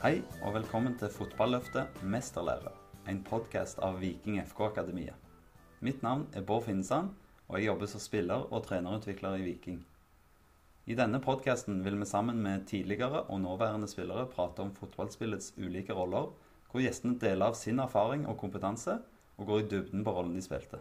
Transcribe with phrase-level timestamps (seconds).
[0.00, 2.70] Hei og velkommen til Fotballøftet mesterlære,
[3.12, 5.12] en podkast av Viking FK Akademiet.
[5.84, 7.10] Mitt navn er Bård Finnesand,
[7.50, 9.82] og jeg jobber som spiller og trenerutvikler i Viking.
[10.88, 15.92] I denne podkasten vil vi sammen med tidligere og nåværende spillere prate om fotballspillets ulike
[15.92, 16.32] roller,
[16.70, 19.00] hvor gjestene deler av sin erfaring og kompetanse,
[19.40, 20.80] og går i dybden på rollen de spilte.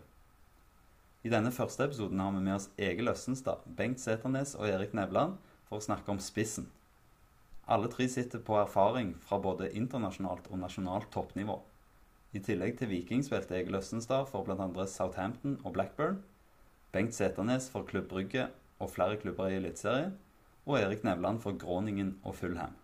[1.24, 5.36] I denne første episoden har vi med oss Egil Østenstad, Bengt Seternes og Erik Nevland
[5.68, 6.70] for å snakke om spissen.
[7.70, 11.60] Alle tre sitter på erfaring fra både internasjonalt og nasjonalt toppnivå.
[12.34, 14.88] I tillegg til Viking spilte Egil Østenstad for bl.a.
[14.88, 16.22] Southampton og Blackburn,
[16.96, 18.48] Bengt Seternes for Klubb Brygge
[18.80, 20.16] og flere klubber i Eliteserien,
[20.66, 22.79] og Erik Nevland for Groningen og Fulham.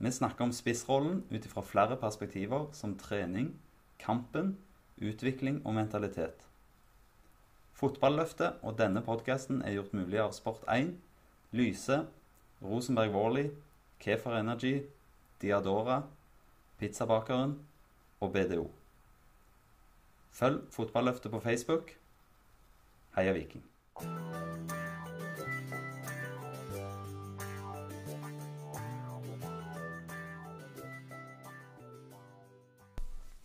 [0.00, 3.52] Vi snakker om spissrollen ut ifra flere perspektiver, som trening,
[3.98, 4.56] kampen,
[4.96, 6.46] utvikling og mentalitet.
[7.76, 10.94] Fotballøftet og denne podkasten er gjort mulig av Sport1,
[11.52, 12.06] Lyse,
[12.64, 13.50] Rosenberg Warley
[14.00, 14.82] Kefer Energy,
[15.42, 16.02] Diadora,
[16.78, 17.58] Pizzabakeren
[18.20, 18.70] og BDO.
[20.32, 21.96] Følg Fotballøftet på Facebook.
[23.16, 23.64] Heia Viking.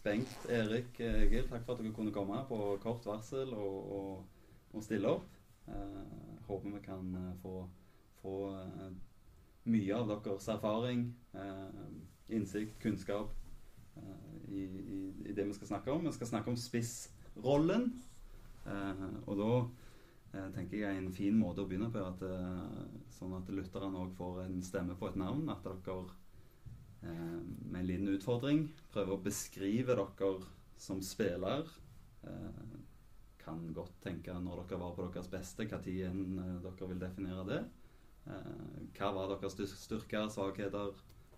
[0.06, 4.44] Bengt, Erik, Egil, takk for at dere kunne komme på kort varsel og, og,
[4.78, 5.32] og stille opp.
[5.66, 7.64] Eh, håper vi kan eh, få,
[8.20, 8.92] få eh,
[9.74, 11.80] mye av deres erfaring, eh,
[12.38, 13.34] innsikt, kunnskap
[13.98, 16.06] eh, i, i, i, det vi skal snakke om.
[16.06, 17.88] Vi skal snakke om spissrollen.
[18.70, 23.34] Eh, og da eh, tenker jeg en fin måte å begynne på, at, eh, sånn
[23.40, 25.50] at lytterne òg får en stemme på et navn.
[25.50, 26.14] At dere eh,
[27.06, 30.34] med en liten utfordring Prøve å beskrive dere
[30.82, 31.70] som spiller.
[33.46, 37.64] kan godt tenke når dere var på deres beste, når dere vil definere det.
[38.26, 40.96] Eh, hva var deres styrker, svakheter?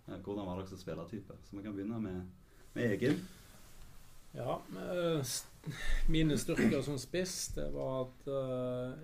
[0.07, 1.35] Eh, hvordan var dere som spillertype?
[1.43, 2.29] Så vi kan begynne med,
[2.75, 3.19] med Egil.
[4.35, 5.29] Ja, eh,
[6.13, 8.27] mine styrker som spiss, det var at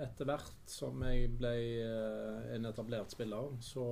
[0.05, 1.53] etter hvert som jeg ble
[2.55, 3.85] en etablert spiller, så,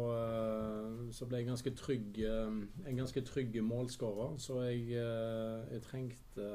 [1.12, 4.38] så ble jeg ganske trygg, en ganske trygg målskårer.
[4.40, 6.50] Så jeg, jeg trengte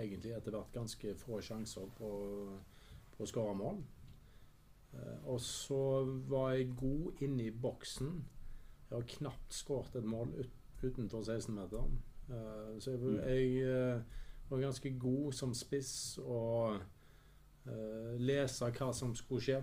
[0.00, 2.12] egentlig etter hvert ganske få sjanser på,
[3.14, 3.84] på å skåre mål.
[4.92, 8.24] Eh, og så var jeg god inne i boksen.
[8.90, 10.34] Jeg har knapt skåret et mål
[10.82, 12.00] utenfor 16-meteren.
[12.30, 13.18] Eh, så jeg, mm.
[13.26, 14.02] jeg, uh,
[14.50, 16.78] var ganske god som spiss og
[17.66, 19.60] uh, lese hva som skulle skje.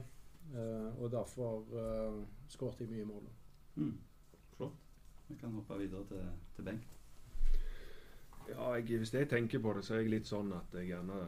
[0.49, 3.27] Uh, og derfor uh, skåret jeg mye mål.
[3.75, 3.97] Mm.
[4.57, 4.79] Flott.
[5.27, 6.25] Vi kan hoppe videre til,
[6.55, 6.95] til Bengt.
[8.49, 11.19] Ja, jeg, Hvis jeg tenker på det, så er jeg litt sånn at jeg gjerne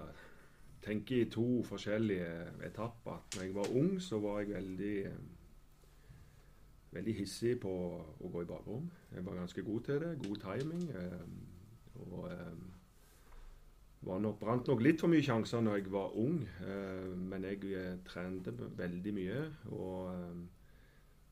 [0.82, 2.32] tenker i to forskjellige
[2.66, 3.20] etapper.
[3.20, 4.96] At når jeg var ung, så var jeg veldig,
[6.92, 8.90] veldig hissig på å gå i bakrom.
[9.14, 10.12] Jeg var ganske god til det.
[10.26, 10.86] God timing.
[10.92, 11.26] Eh,
[12.02, 12.62] og eh,
[14.26, 18.54] nok, brant nok litt for mye sjanser når jeg var ung, eh, men jeg trente
[18.80, 19.44] veldig mye.
[19.72, 20.48] Og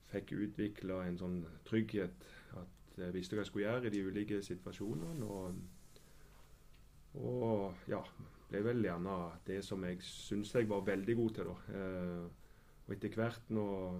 [0.09, 4.41] fikk utvikla en sånn trygghet at jeg visste hva jeg skulle gjøre i de ulike
[4.45, 5.27] situasjonene.
[5.27, 5.59] Og,
[7.19, 8.01] og ja,
[8.49, 11.51] ble vel gjerne det som jeg syns jeg var veldig god til.
[11.51, 11.79] da.
[11.79, 12.23] Eh,
[12.87, 13.99] og etter hvert når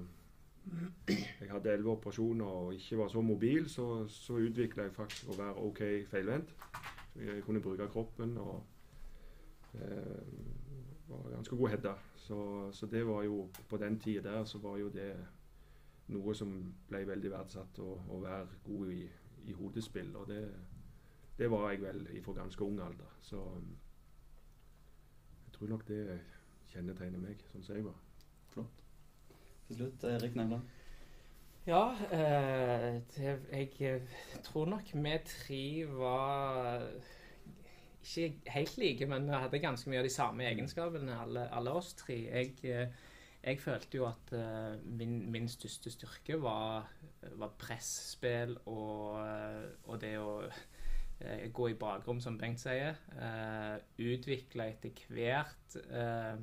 [1.10, 5.38] jeg hadde elleve operasjoner og ikke var så mobil, så, så utvikla jeg faktisk å
[5.38, 5.82] være OK
[6.12, 6.54] feilvendt.
[7.20, 8.64] Jeg kunne bruke kroppen og
[9.74, 10.24] eh,
[11.10, 11.94] var ganske god hedda.
[12.16, 15.14] Så, så, det var jo på den tida der så var jo det
[16.14, 16.52] noe som
[16.90, 19.04] ble veldig verdsatt, å, å være god i,
[19.46, 20.16] i hodespill.
[20.16, 20.44] Og det,
[21.38, 23.16] det, var jeg vel fra ganske ung alder.
[23.22, 23.42] Så
[25.54, 26.20] tror nok det
[26.74, 27.98] kjennetegner meg, sånn som jeg var.
[28.54, 28.79] Flott.
[29.70, 30.62] Til slutt, Erik Nevland.
[31.68, 34.02] Ja, eh, det, jeg eh,
[34.44, 35.60] tror nok vi tre
[35.92, 36.88] var
[38.02, 41.94] ikke helt like, men vi hadde ganske mye av de samme egenskapene, alle, alle oss
[41.94, 42.18] tre.
[42.18, 42.90] Jeg, eh,
[43.44, 46.90] jeg, følte jo at uh, min, min, største styrke var,
[47.38, 49.22] var presspill og,
[49.86, 52.98] og det å eh, gå i bakrom, som Bengt sier.
[53.14, 56.42] Uh, utvikle etter hvert eh,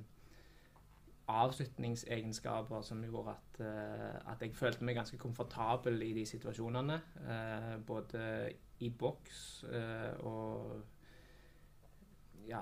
[1.29, 7.01] avslutningsegenskaper som gjorde at, eh, at, jeg følte meg ganske komfortabel i de situasjonene.
[7.29, 10.83] Eh, både i boks eh, og
[12.49, 12.61] ja,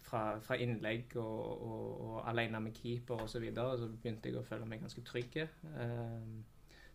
[0.00, 3.28] fra, fra, innlegg og, og, og alene med keeper osv.
[3.28, 5.38] Så, videre, så begynte jeg å føle meg ganske trygg.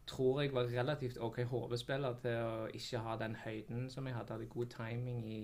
[0.08, 4.34] Tror jeg var relativt OK HV-spiller til å ikke ha den høyden som jeg hadde.
[4.34, 5.42] Hadde god timing i,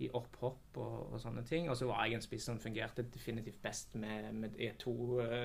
[0.00, 1.68] i opphopp og, og, sånne ting.
[1.70, 4.94] Og så var jeg en spiss som fungerte definitivt best med, med i to,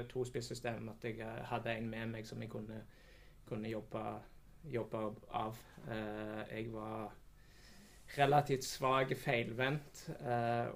[0.10, 0.90] to spissystem.
[0.94, 2.82] At jeg hadde en med meg som jeg kunne,
[3.48, 4.04] kunne jobbe,
[4.74, 5.06] jobbe
[5.36, 5.62] av.
[6.52, 7.16] jeg var
[8.18, 10.06] relativt svak feilvendt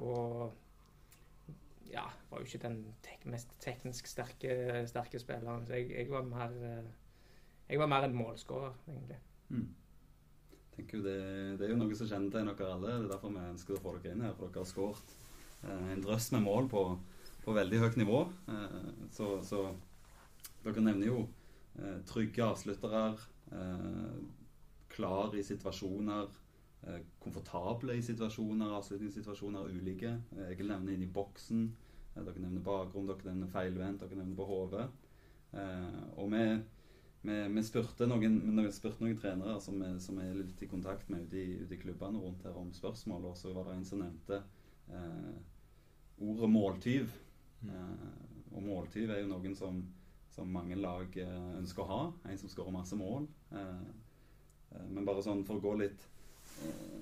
[0.02, 0.52] og
[1.90, 5.66] ja, var jo ikke den tek mest teknisk sterke, sterke spilleren.
[5.68, 6.54] Så jeg, jeg, var mer
[7.70, 9.18] jeg var mer en målskårer, egentlig.
[9.50, 9.68] Mm.
[10.88, 11.16] Det,
[11.60, 12.92] det, er jo noe som kjennetegner dere alle.
[12.92, 14.36] Det er derfor vi ønsker å få dere inn her.
[14.38, 15.14] For dere har skåret
[15.66, 16.84] eh, en drøss med mål på,
[17.46, 18.24] på veldig høyt nivå.
[18.54, 19.64] Eh, så, så,
[20.66, 21.24] dere nevner jo
[21.80, 23.04] eh, trygge avsluttere.
[23.52, 24.16] Eh,
[24.96, 26.32] klar i situasjoner.
[26.88, 30.16] Eh, komfortable i situasjoner, avslutningssituasjoner ulike.
[30.38, 31.68] Jeg Egil nevner inn i boksen.
[32.16, 34.90] Eh, dere nevner bakrom, dere nevner feilvendt, dere nevner på hodet.
[35.50, 36.28] og
[37.22, 41.10] vi, vi, spurte noen, vi spurte noen trenere som vi, som er litt i kontakt
[41.12, 43.88] med ute i, ute i, klubbene rundt her om spørsmål, og så var det en
[43.88, 44.42] som nevnte
[44.90, 45.34] eh,
[46.26, 47.10] ordet måltyv.
[47.64, 47.74] Mm.
[47.76, 48.06] Eh,
[48.50, 49.84] og måltyv er jo noen som,
[50.34, 51.18] som mange lag
[51.60, 52.04] ønsker å ha.
[52.32, 53.28] En som skårer masse mål.
[53.52, 53.92] Eh,
[54.90, 56.08] men bare sånn for å gå litt
[56.64, 57.00] Eh,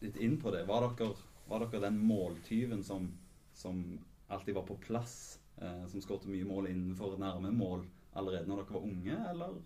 [0.00, 0.64] litt inn på det.
[0.64, 1.14] Var dere,
[1.48, 3.10] var dere den måltyven som,
[3.54, 3.98] som,
[4.28, 5.38] alltid var på plass?
[5.56, 7.84] Eh, som skåret mye mål innenfor nærme mål
[8.18, 9.58] allerede når dere var unge, eller,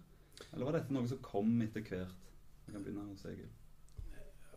[0.52, 2.32] eller var dette noe som kom etter hvert?
[2.64, 3.52] Jeg kan begynne hos Egil.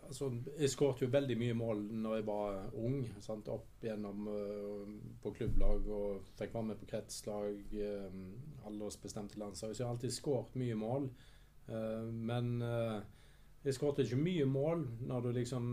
[0.07, 0.29] Altså,
[0.59, 3.01] jeg skåret jo veldig mye mål når jeg var ung.
[3.23, 3.49] Sant?
[3.51, 4.93] Opp gjennom uh,
[5.23, 7.57] på klubblag og fikk være med på kretslag.
[7.75, 9.75] Uh, aldersbestemte landslag.
[9.75, 11.09] Så jeg har alltid skåret mye mål.
[11.67, 12.61] Uh, men
[13.65, 15.65] jeg skåret ikke mye mål når du liksom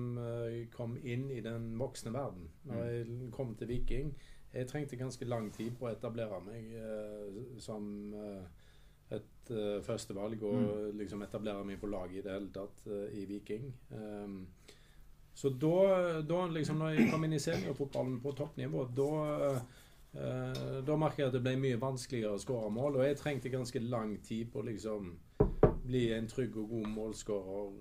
[0.74, 2.48] kom inn i den voksne verden.
[2.66, 2.88] Når mm.
[2.90, 4.14] jeg kom til Viking.
[4.54, 8.44] Jeg trengte ganske lang tid på å etablere meg eh, som eh,
[9.14, 9.50] et
[9.84, 10.92] førstevalg og mm.
[10.96, 13.66] liksom etablere meg på laget i det hele tatt i Viking.
[13.92, 14.38] Um,
[15.36, 19.60] så da, da, liksom når jeg kom inn i seniorfotballen på toppnivå, da
[20.14, 23.80] da merka jeg at det ble mye vanskeligere å skåre mål, og jeg trengte ganske
[23.82, 25.08] lang tid på liksom
[25.84, 27.72] bli en trygg og god målskårer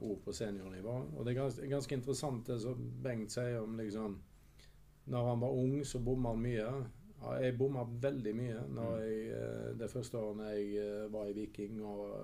[0.00, 0.96] uh, på seniornivå.
[1.16, 4.16] Og det er ganske, ganske, interessant det som Bengt sier om liksom
[5.10, 6.66] Når han var ung, så bomma han mye.
[7.40, 9.00] Jeg bomma veldig mye når mm.
[9.04, 12.14] jeg, uh, det første året jeg uh, var i Viking og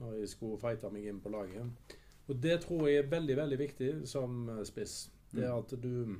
[0.00, 1.96] når jeg skulle fighte meg inn på laget.
[2.30, 5.10] Og det tror jeg er veldig, veldig viktig som spiss.
[5.32, 6.16] Det er at du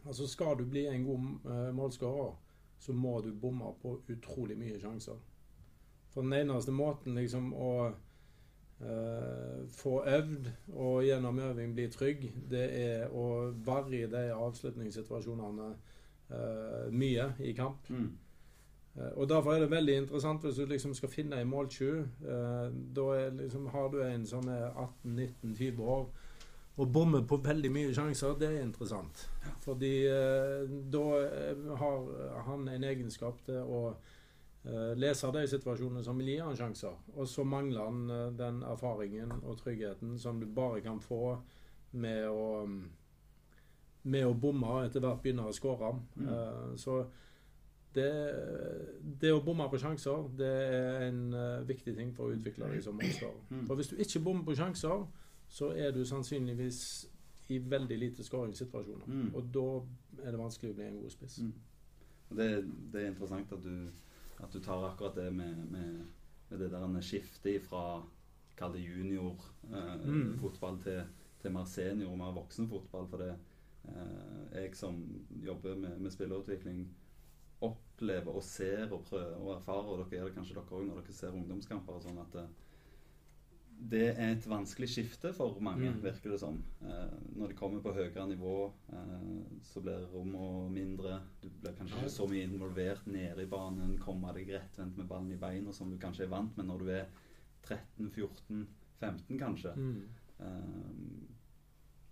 [0.00, 2.30] Altså skal du bli en god målskårer,
[2.80, 5.18] så må du bomme på utrolig mye sjanser.
[6.10, 7.90] For den eneste måten liksom å
[9.76, 13.52] få øvd og gjennom øving bli trygg, det er å
[13.92, 15.68] i de avslutningssituasjonene
[16.30, 17.90] uh, mye i kamp.
[17.90, 18.10] Mm.
[18.96, 22.06] Uh, og Derfor er det veldig interessant hvis du liksom skal finne en måltjuv.
[22.96, 24.70] da liksom, har du en som er
[25.04, 26.10] 18-19-20 år
[26.76, 28.38] og bommer på veldig mye sjanser.
[28.40, 29.28] Det er interessant.
[29.60, 30.06] Fordi
[30.92, 31.04] da
[31.76, 33.94] har han en egenskap til å
[34.66, 36.96] uh, leser de situasjonene som vil gi han sjanser.
[37.16, 41.36] Og så mangler han uh, den erfaringen og tryggheten som du bare kan få
[41.92, 42.80] med å um,
[44.02, 45.92] med å bomme etter hvert begynner å skåre.
[46.16, 46.28] Mm.
[46.28, 47.00] Uh, så
[47.94, 48.10] det,
[49.20, 52.84] det, å bomme på sjanser det er en uh, viktig ting for å utvikle deg
[52.84, 53.40] som målskårer.
[53.50, 53.64] Mm.
[53.68, 55.02] For hvis du ikke bommer på sjanser,
[55.50, 56.84] så er du sannsynligvis
[57.50, 59.08] i veldig lite skåringssituasjoner.
[59.10, 59.32] Mm.
[59.34, 59.66] Og da
[60.22, 61.40] er det vanskelig å bli en god spiss.
[61.42, 61.56] Mm.
[62.30, 62.46] Det,
[62.92, 63.88] det, er interessant at du
[64.42, 66.06] at du tar akkurat det med, med,
[66.48, 68.02] med det der skiftet fra
[68.60, 70.82] Kall det juniorfotball eh, mm.
[70.84, 71.02] til,
[71.40, 73.06] til, mer senior, mer voksenfotball.
[73.08, 73.30] For det
[73.88, 74.98] eh, jeg som
[75.44, 76.82] jobber med, med spillerutvikling,
[77.64, 81.00] opplever og ser og prøver og erfarer, og dere er det kanskje dere òg når
[81.00, 82.52] dere ser ungdomskamper, og sånn at eh,
[83.80, 86.02] det er et vanskelig skifte for mange, mm.
[86.04, 86.58] virker det som.
[86.84, 88.54] Eh, når de kommer på høyere nivå,
[88.92, 89.24] eh,
[89.64, 91.20] så blir rommet mindre.
[91.40, 95.32] Du blir kanskje ikke så mye involvert nede i banen, komme deg rettvendt med ballen
[95.32, 97.06] i beina, som du kanskje er vant med når du er
[97.66, 99.74] 13-14-15, kanskje.
[99.76, 100.02] Mm.
[100.44, 101.38] Eh,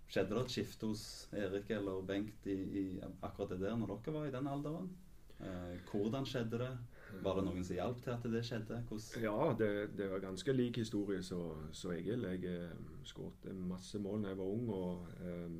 [0.09, 1.03] skjedde det et skifte hos
[1.37, 2.85] Erik eller Bengt i, i,
[3.21, 4.89] akkurat det der når dere var i den alderen?
[5.39, 6.73] Eh, hvordan skjedde det?
[7.23, 8.79] Var det noen som hjalp til at det skjedde?
[8.87, 9.23] Hvordan?
[9.23, 12.25] Ja, det, det, var ganske lik historie som Egil.
[12.29, 12.73] Jeg eh,
[13.07, 14.69] skåret masse mål da jeg var ung.
[14.69, 15.53] og eh,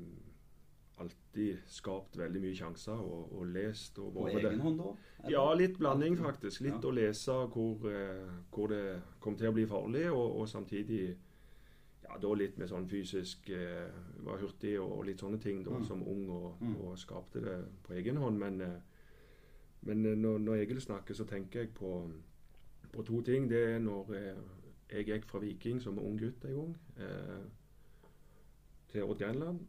[1.00, 3.98] alltid skapt veldig mye sjanser og, og lest.
[4.02, 4.92] Og På egen hånd da?
[5.32, 6.62] Ja, litt blanding faktisk.
[6.66, 6.90] Litt ja.
[6.90, 11.02] å lese hvor, eh, hvor, det kom til å bli farlig, og, og samtidig
[12.04, 13.88] ja, da litt med sånn fysisk eh,
[14.26, 15.86] Var hurtig og, litt sånne ting da, mm.
[15.88, 16.76] som ung, og, mm.
[16.84, 18.40] og, skapte det på egen hånd.
[18.40, 18.78] Men eh,
[19.80, 22.10] men eh, når, når Egil snakker, så tenker jeg på,
[22.92, 23.50] på, to ting.
[23.50, 24.42] Det er når eh,
[24.90, 27.44] jeg gikk fra Viking som ung gutt en gang eh,
[28.88, 29.60] til Odd Grenland.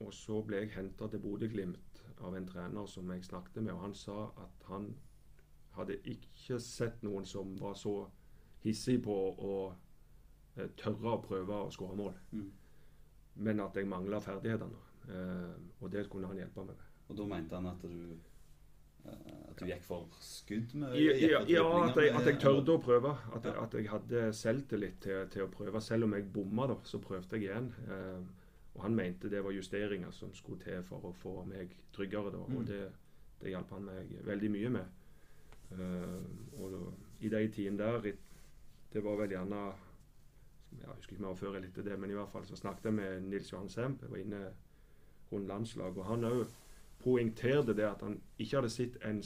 [0.00, 3.80] og så ble jeg henta til Bodø-Glimt av en trener som jeg snakket med, og
[3.80, 4.94] han sa at han
[5.76, 7.94] hadde ikke sett noen som var så
[8.64, 9.54] hissig på å
[10.56, 12.16] eh, tørre å prøve å skåre mål.
[12.32, 12.48] Mm.
[13.46, 14.80] Men at jeg mangla ferdighetene.
[15.08, 16.88] Eh, og det kunne han hjelpe meg med.
[17.08, 18.29] Og da mente han at du
[19.06, 23.10] At du gikk for skudd med Ja, ja, at, jeg, at jeg tørde å prøve.
[23.34, 23.62] At, jeg- Ja.
[23.64, 25.80] at jeg hadde selvtillit til, til å prøve.
[25.80, 27.72] Selv om jeg bomma, da, så prøvde jeg igjen.
[27.88, 28.20] Eh,
[28.74, 32.30] og han mente det var justeringer som skulle til for å få meg tryggere.
[32.32, 32.56] Da, Mm.
[32.56, 32.92] og det,
[33.42, 34.86] det hjalp han meg veldig mye med.
[35.72, 36.78] Eh, og da,
[37.20, 38.12] i de tidene der
[38.92, 39.72] Det var vel gjerne
[40.72, 42.84] Jeg husker ikke mer jeg før eller etter det, men i hvert fall så snakket
[42.84, 44.02] jeg med Nils Johan Semp.
[44.02, 44.52] Jeg var inne
[45.32, 46.46] rundt landslag, og han òg
[47.02, 49.22] poengterte det at han ikke hadde sett en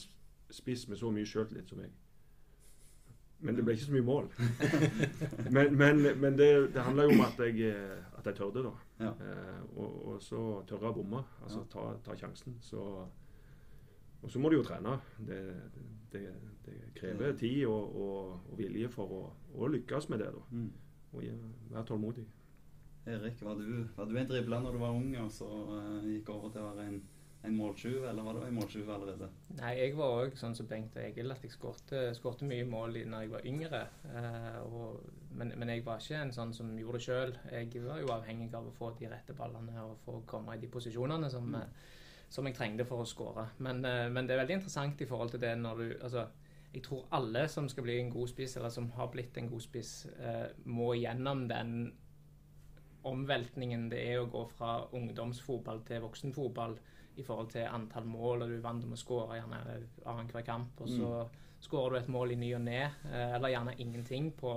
[0.55, 1.93] spiss med så mye sjøltillit som meg.
[3.45, 4.29] Men det ble ikke så mye mål.
[5.57, 8.73] men men, men det, det handler jo om at jeg, eh, at jeg tørde, da.
[9.05, 9.11] Ja.
[9.11, 11.21] Eh, og, og så tørre å bomme.
[11.43, 11.67] Altså Ja.
[11.75, 12.57] ta, ta sjansen.
[12.65, 12.81] Så,
[14.23, 14.97] og så må du jo trene.
[15.19, 15.41] Det,
[16.13, 16.25] det,
[16.65, 19.21] det krever tid og, og, og vilje for å,
[19.59, 20.31] å lykkes med det.
[20.33, 20.47] da.
[20.55, 20.71] Mm.
[21.13, 21.37] Og ja,
[21.75, 22.25] være tålmodig.
[23.07, 26.31] Erik, var du, var du en dribler når du var ung, og så uh, gikk
[26.33, 27.03] over til å være en,
[27.45, 29.29] en måltjuv, eller var du en måltjuv allerede?
[29.59, 31.53] Nei, jeg var òg sånn som Bengt og Egil, at jeg
[32.17, 33.83] skårte mye mål når jeg var yngre.
[34.15, 35.03] Eh, og,
[35.37, 37.35] men, men jeg var ikke en sånn som gjorde det sjøl.
[37.53, 40.71] Jeg var jo avhengig av å få de rette ballene og få komme i de
[40.73, 41.61] posisjonene som, Mm.
[41.61, 41.93] eh,
[42.35, 43.49] som jeg trengte for å skåre.
[43.59, 46.27] Men, eh, men det er veldig interessant i forhold til det når du Altså,
[46.73, 49.61] jeg tror alle som skal bli en god spiss, eller som har blitt en god
[49.63, 51.93] spiss, eh, må gjennom den
[53.05, 56.79] omveltningen det er å gå fra ungdomsfotball til voksenfotball
[57.17, 59.61] i forhold til antall mål, og du er vant til å skåre gjerne
[60.11, 61.11] annenhver kamp, og så
[61.65, 64.53] skårer du et mål i ny og ne, eh, eller gjerne ingenting på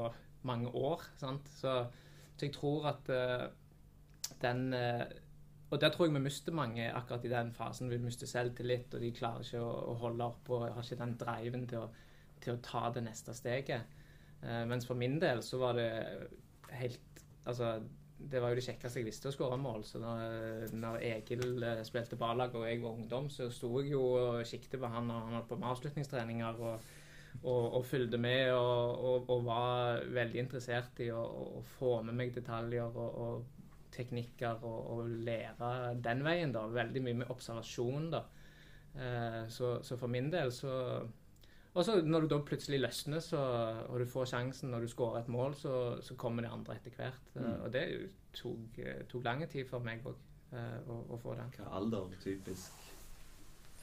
[0.47, 1.05] mange år.
[1.19, 1.47] Sant?
[1.53, 1.77] Så,
[2.35, 3.47] så jeg tror at uh,
[4.41, 5.05] den uh,
[5.67, 7.89] Og der tror jeg vi mister mange akkurat i den fasen.
[7.91, 11.17] Vi mister selvtillit, og de klarer ikke å, å holde opp og har ikke den
[11.19, 11.87] driven til å,
[12.39, 13.97] til å ta det neste steget.
[14.39, 15.91] Uh, mens for min del så var det
[16.79, 17.03] helt
[17.47, 17.77] Altså,
[18.17, 19.83] det var jo det kjekkeste jeg visste å skåre mål.
[19.86, 24.03] Så når, når Egil eh, spilte ballag og jeg var ungdom, så sto jeg jo
[24.17, 26.88] og siktet på han og han holdt på med avslutningstreninger og,
[27.43, 32.33] og, og fulgte med og, og, og var veldig interessert i å, få med meg
[32.36, 33.45] detaljer og,
[33.97, 35.69] teknikker og lære
[36.05, 36.67] den veien, da.
[36.69, 38.25] Veldig mye med observasjon, da.
[38.97, 40.74] Eh, så, så for min del så
[41.77, 43.39] og så når du da plutselig løsner, så,
[43.88, 46.98] og du får sjansen når du skårer et mål, så, så kommer det andre etter
[46.98, 47.31] hvert.
[47.36, 47.62] Eh, Mm.
[47.63, 47.86] Og det
[48.34, 50.17] tok, eh, tok lang tid for meg òg
[50.57, 51.50] å, å få den.
[51.57, 52.86] Hva alder typisk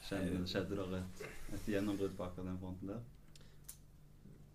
[0.05, 3.03] skjedde, skjedde det et, et gjennombrudd på akkurat den fronten der?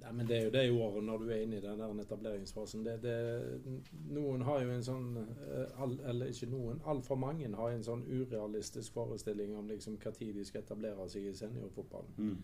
[0.00, 2.84] Ja, men Det er jo det året når du er inne i den der etableringsfasen.
[2.84, 3.72] Det, det,
[4.08, 8.06] noen har jo en sånn eh, all, Eller ikke noen, altfor mange har en sånn
[8.08, 12.16] urealistisk forestilling om liksom hva tid de skal etablere seg i seniorfotballen.
[12.16, 12.38] Mm.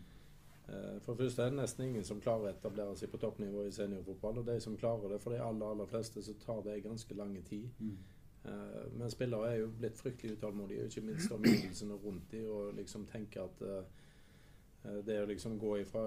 [0.69, 3.67] Eh, For det første er det nesten ingen som klarer å etablere seg på toppnivå
[3.67, 4.41] i seniorfotball.
[4.43, 7.37] Og de som klarer det, for de aller, aller fleste, så tar det ganske lang
[7.45, 7.69] tid.
[7.79, 7.97] Mm.
[8.45, 13.07] Eh, Men spillere er jo blitt fryktelig utålmodige, ikke minst omgivelsene rundt dem, og liksom
[13.07, 16.03] tenker at eh, det å liksom gå ifra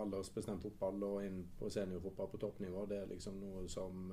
[0.00, 4.08] aldersbestemt fotball og inn på seniorfotball på toppnivå, det er liksom noe som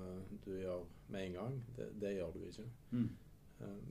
[0.46, 1.56] du gjør med en gang.
[1.78, 2.68] Det, det gjør du ikke.
[2.92, 3.08] Mm.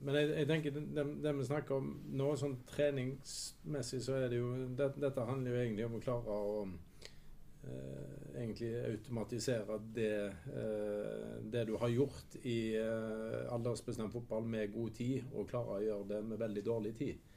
[0.01, 4.39] Men jeg, jeg tenker det, det vi snakker om nå, sånn treningsmessig, så er det
[4.39, 10.15] jo det, Dette handler jo egentlig om å klare å eh, egentlig automatisere det,
[10.51, 15.85] eh, det du har gjort i eh, aldersbestemt fotball med god tid, og klare å
[15.85, 17.29] gjøre det med veldig dårlig tid.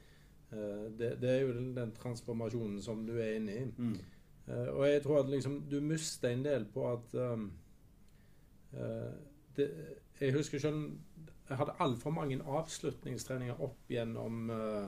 [0.51, 3.65] Eh, det, det er jo den, den transformasjonen som du er inne i.
[3.77, 3.95] Mm.
[4.47, 7.45] Eh, og jeg tror at liksom du mister en del på at eh,
[9.57, 9.69] det,
[10.19, 10.97] Jeg husker selv
[11.49, 14.87] jeg hadde altfor mange avslutningstreninger opp gjennom uh,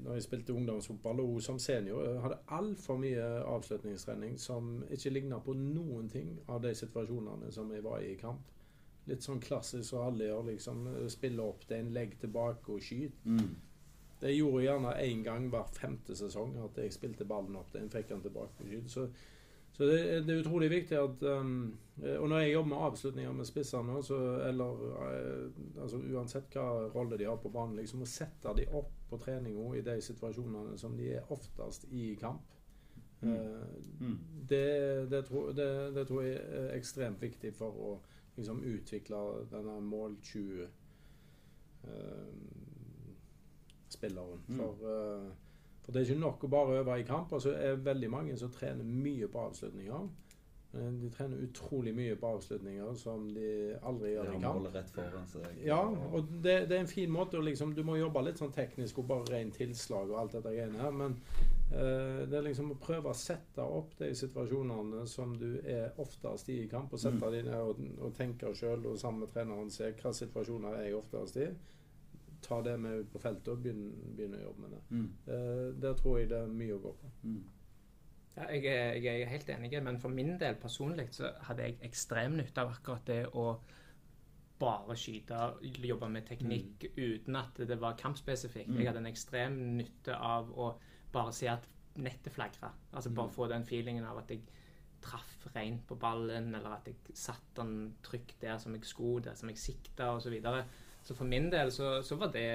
[0.00, 2.04] når jeg spilte ungdomsfotball og som senior.
[2.04, 7.72] Jeg hadde altfor mye avslutningstrening som ikke ligna på noen ting av de situasjonene som
[7.72, 8.46] jeg var i i kamp.
[9.08, 10.86] Litt sånn klassisk som alle gjør, liksom.
[11.10, 13.24] Spille opp til en legg tilbake og skyte.
[13.24, 13.50] Mm.
[14.20, 17.80] Det gjorde jeg gjerne én gang hver femte sesong at jeg spilte ballen opp til
[17.80, 18.64] en fikk den tilbake.
[18.64, 19.20] og skyt.
[19.80, 21.78] Så, det, det er utrolig viktig at um,
[22.20, 27.16] Og når jeg jobber med avslutninger med spissene, så Eller uh, altså uansett hva rolle
[27.16, 30.96] de har på banen, liksom å sette de opp på treninga i de situasjonene som
[30.98, 32.44] de er oftest i kamp.
[33.22, 33.32] Mm.
[33.32, 33.66] Uh,
[34.00, 34.18] Mm.
[34.48, 37.90] det, det, tror, det, det tror jeg er ekstremt viktig for å
[38.36, 39.18] liksom, utvikle
[39.50, 40.68] denne mål 20
[43.90, 44.40] spilleren.
[44.48, 44.56] Mm.
[44.56, 45.30] For, eh,
[45.84, 47.32] for det er ikke nok å bare øve i kamp.
[47.32, 50.08] Altså er veldig mange som trener mye på avslutninger.
[50.72, 54.68] De trener utrolig mye på avslutninger som de aldri gjør i kamp.
[54.70, 55.56] rett foran seg.
[55.66, 58.52] Ja, og det, det er en fin måte å liksom Du må jobbe litt sånn
[58.54, 61.16] teknisk og bare rent tilslag og alt dette greiene her, men
[61.74, 66.52] uh, det er liksom å prøve å sette opp de situasjonene som du er oftest
[66.54, 67.50] i i kamp, og sette Mm.
[67.50, 71.36] ned og, og tenke sjøl og sammen med treneren se hvilke situasjoner er jeg oftest
[71.42, 71.50] i.
[72.50, 74.82] Ta det med ut på feltet og begynne, begynne å jobbe med det.
[74.90, 75.08] Mm.
[75.30, 77.10] Eh, der tror jeg det er mye å gå på.
[77.22, 77.40] Mm.
[78.36, 81.78] Ja, jeg, er, jeg er helt enig, men for min del personlig så hadde jeg
[81.86, 83.52] ekstrem nytte av akkurat det å
[84.60, 85.38] bare skyte,
[85.80, 88.68] jobbe med teknikk uten at det var kampspesifikt.
[88.68, 88.78] Mm.
[88.82, 90.72] Jeg hadde en ekstrem nytte av å
[91.14, 91.64] bare se at
[92.00, 92.70] nettet flagra.
[92.92, 93.34] Altså bare Mm.
[93.34, 94.42] få den feelingen av at jeg
[95.02, 99.34] traff rent på ballen, eller at jeg satt den trygt der som jeg skulle, der
[99.34, 100.22] som jeg sikta, osv.
[100.28, 100.64] Så, videre.
[101.02, 102.48] Så for min del så, så var det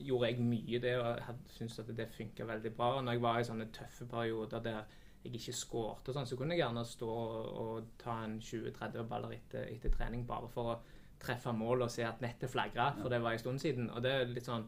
[0.00, 2.94] gjorde jeg mye det, og jeg syntes at det funka veldig bra.
[2.96, 4.80] Og når jeg var i sånne tøffe perioder der
[5.24, 9.66] jeg ikke skårte, sånn, så kunne jeg gjerne stå og, ta en 20-30 baller etter,
[9.68, 10.78] etter trening bare for å
[11.20, 13.90] treffe mål og se at nettet flagra, for det var en stund siden.
[13.92, 14.64] Og det er litt sånn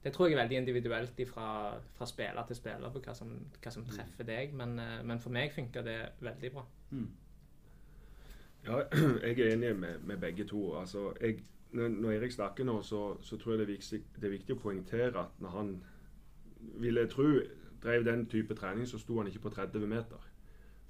[0.00, 1.48] det tror jeg er veldig individuelt fra,
[1.92, 5.34] fra spiller til spiller på hva som, hva som treffer deg, men, eh, men for
[5.34, 6.62] meg funka det veldig bra.
[6.94, 7.10] Mm.
[8.64, 8.78] Ja,
[9.26, 10.62] jeg er enig med, med begge to.
[10.80, 14.36] Altså, jeg, når, Erik snakker nå, så, så tror jeg det er, viktig, det er
[14.36, 15.72] viktig å poengtere at når han
[16.82, 17.28] ville tro
[17.82, 20.26] drev den type trening, så sto han ikke på 30 meter.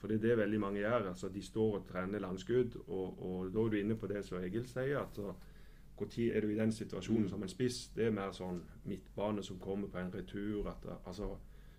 [0.00, 1.08] For det er det veldig mange gjør.
[1.08, 4.40] altså De står og trener langskudd, og, og da er du inne på det som
[4.40, 4.98] Egil sier.
[4.98, 7.28] at Når er du i den situasjonen Mm.
[7.28, 7.88] som en spiss?
[7.94, 10.68] Det er mer sånn midtbane som kommer på en retur.
[10.68, 11.36] at altså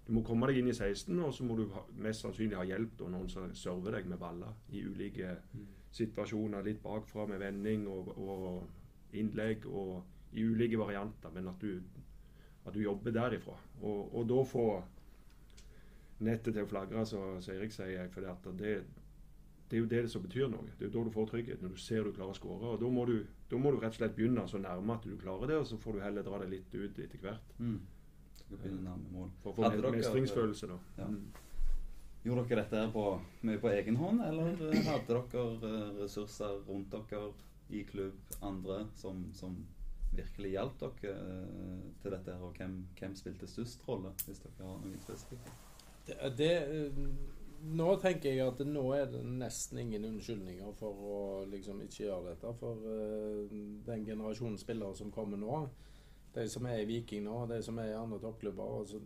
[0.07, 2.63] du må komme deg inn i 16, og så må du ha, mest sannsynlig ha
[2.63, 5.37] hjelp av noen som server deg med baller i ulike
[5.91, 6.63] situasjoner.
[6.63, 8.63] Litt bakfra med vending og, og
[9.17, 10.01] innlegg og
[10.31, 11.33] i ulike varianter.
[11.33, 11.81] Men at du,
[12.65, 13.57] at du jobber derifra.
[13.81, 14.65] Og, og da få
[16.21, 18.09] nettet til å flagre, som Eirik sier.
[18.13, 18.75] For det,
[19.71, 20.67] det er jo det som betyr noe.
[20.77, 22.75] Det er jo da du får trygghet, når du ser du klarer å skåre.
[22.81, 25.53] Da må, du, da må du rett og slett begynne så nærme at du klarer
[25.53, 27.55] det, og så får du heller dra deg litt ut etter hvert.
[27.59, 27.79] Mm.
[29.41, 30.79] For å få en mestringsfølelse, da.
[30.99, 31.07] Ja.
[32.21, 33.05] Gjorde dere dette på,
[33.47, 37.31] mye på egen hånd, eller hadde dere eh, ressurser rundt dere
[37.71, 39.59] i klubb, andre, som, som
[40.11, 44.67] virkelig hjalp dere eh, til dette her, og hvem, hvem spilte størst rolle, hvis dere
[44.67, 45.51] har noe spesifikt?
[46.07, 47.03] Det, det, eh,
[47.71, 51.19] nå tenker jeg at nå er det nesten ingen unnskyldninger for å
[51.51, 52.53] liksom ikke gjøre dette.
[52.59, 55.61] For eh, den generasjonen spillere som kommer nå,
[56.35, 59.01] de som er i Viking nå, de som er i andre toppklubber altså,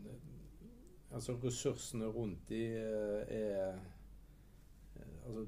[1.09, 3.83] altså ressursene rundt de er
[5.25, 5.41] Altså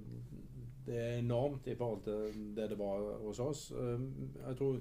[0.87, 3.67] det er enormt i forhold til det det var hos oss.
[3.71, 4.07] Eh,
[4.47, 4.79] Jeg tror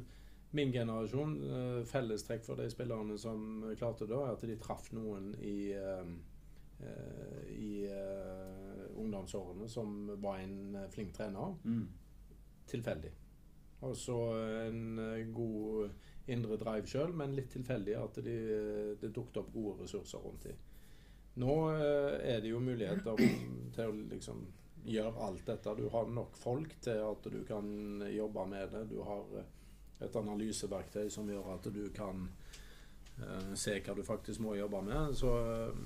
[0.56, 5.32] min generasjon, eh, fellestrekk for de spillerne som klarte det, er at de traff noen
[5.42, 6.12] i eh,
[6.80, 11.56] eh, i eh, ungdomsårene som var en flink trener.
[11.64, 11.88] Mm.
[12.66, 13.10] Tilfeldig.
[13.86, 14.16] Og så
[14.66, 15.00] en
[15.34, 15.90] god
[16.32, 18.36] indre drive sjøl, men litt tilfeldig at de,
[19.00, 20.56] det dukket opp gode ressurser rundt dem.
[21.36, 23.18] Nå er det jo muligheter
[23.76, 24.46] til å liksom
[24.86, 25.74] gjøre alt dette.
[25.78, 28.84] Du har nok folk til at du kan jobbe med det.
[28.90, 29.52] Du har eh,
[30.06, 32.26] et analyseverktøy som gjør at du kan
[33.16, 35.14] uh, se hva du faktisk må jobbe med.
[35.16, 35.82] Så, eh,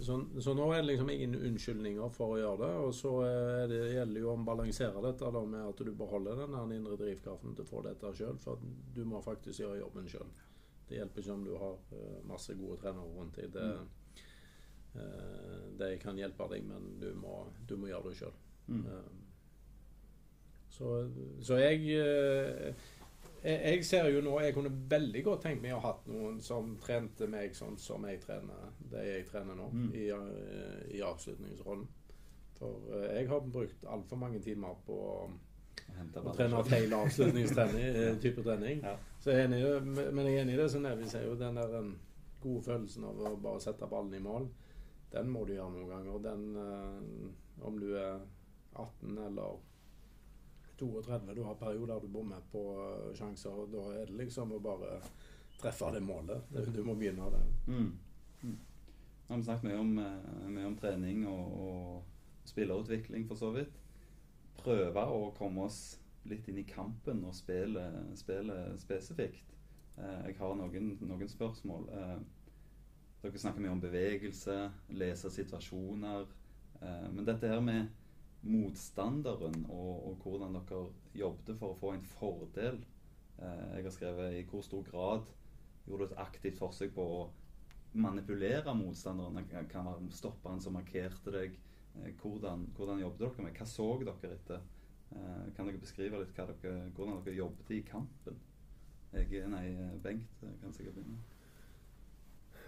[0.00, 2.72] så, så nå er det liksom ingen unnskyldninger for å gjøre det.
[2.86, 3.14] Og så
[3.70, 7.68] det gjelder jo å balansere dette da med at du beholder den indre drivkraften til
[7.68, 8.40] å få dette sjøl.
[8.40, 8.62] For
[8.96, 10.30] du må faktisk gjøre jobben sjøl.
[10.90, 11.76] Det hjelper ikke om du har
[12.26, 13.52] masse gode trenere rundt deg.
[13.54, 13.99] Det, eh,
[14.92, 18.32] de kan hjelpe deg, men du må, du må gjøre det sjøl.
[18.70, 18.84] Mm.
[20.70, 21.10] Så,
[21.42, 22.74] så jeg, eh,
[23.42, 26.38] jeg Jeg ser jo nå Jeg kunne veldig godt tenkt meg å ha hatt noen
[26.44, 29.90] som trente meg sånn som jeg trener det jeg trener nå, Mm.
[29.94, 31.86] i, eh, i avslutningsrollen.
[32.58, 35.16] For eh, jeg har brukt altfor mange timer på å
[36.36, 38.82] trene feil avslutningstrening, eh, trening.
[38.84, 38.96] Ja.
[39.20, 41.68] Så jeg er enig, men jeg er enig i det som Nevi sier, den der
[41.72, 41.94] den
[42.40, 44.48] gode følelsen av å bare sette ballen i mål,
[45.12, 46.18] den må du gjøre noen ganger.
[46.22, 48.20] Den, eh, om du er
[48.76, 49.58] 18 eller
[50.78, 54.60] 32, du har perioder du bommer på eh, sjanser, og da er det liksom å
[54.64, 55.00] bare
[55.60, 56.46] treffe det målet.
[56.50, 57.46] Det- Du må begynne der.
[57.66, 57.98] Mm.
[58.42, 58.56] Mm.
[59.28, 62.02] Nå har vi snakket mye om, eh, mye om trening og, og
[62.48, 63.76] spillerutvikling, for så vidt.
[64.56, 67.84] Prøve å komme oss litt inn i kampen og spille,
[68.78, 69.44] spesifikt.
[70.00, 71.86] Jeg har noen, noen spørsmål.
[73.20, 74.54] Dere snakker mye om bevegelse,
[74.96, 76.28] lese situasjoner.
[76.80, 77.90] Eh, men dette her med
[78.40, 80.86] motstanderen og, og hvordan dere
[81.20, 85.28] jobbet for å få en fordel eh, Jeg har skrevet i hvor stor grad
[85.84, 87.20] gjorde du et aktivt forsøk på å
[88.00, 89.44] manipulere motstanderen.
[89.68, 91.58] Kan være han som markerte deg,
[92.00, 93.58] eh, hvordan, hvordan jobbet dere med?
[93.58, 94.68] Hva så dere etter?
[95.10, 96.54] Kan dere beskrive litt dere,
[96.94, 98.38] hvordan dere jobbet i kampen?
[99.10, 99.66] Jeg, nei,
[100.04, 101.18] Bengt kan sikkert begynne.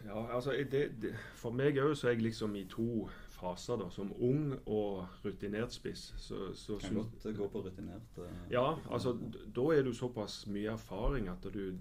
[0.07, 3.77] Ja, altså det, det, For meg òg så er jeg liksom i to faser.
[3.77, 6.15] da, Som ung og rutinert spiss.
[6.17, 8.19] Så, så, kan godt gå på rutinert.
[8.19, 9.17] Uh, ja, altså
[9.57, 11.79] da er du såpass mye erfaring at du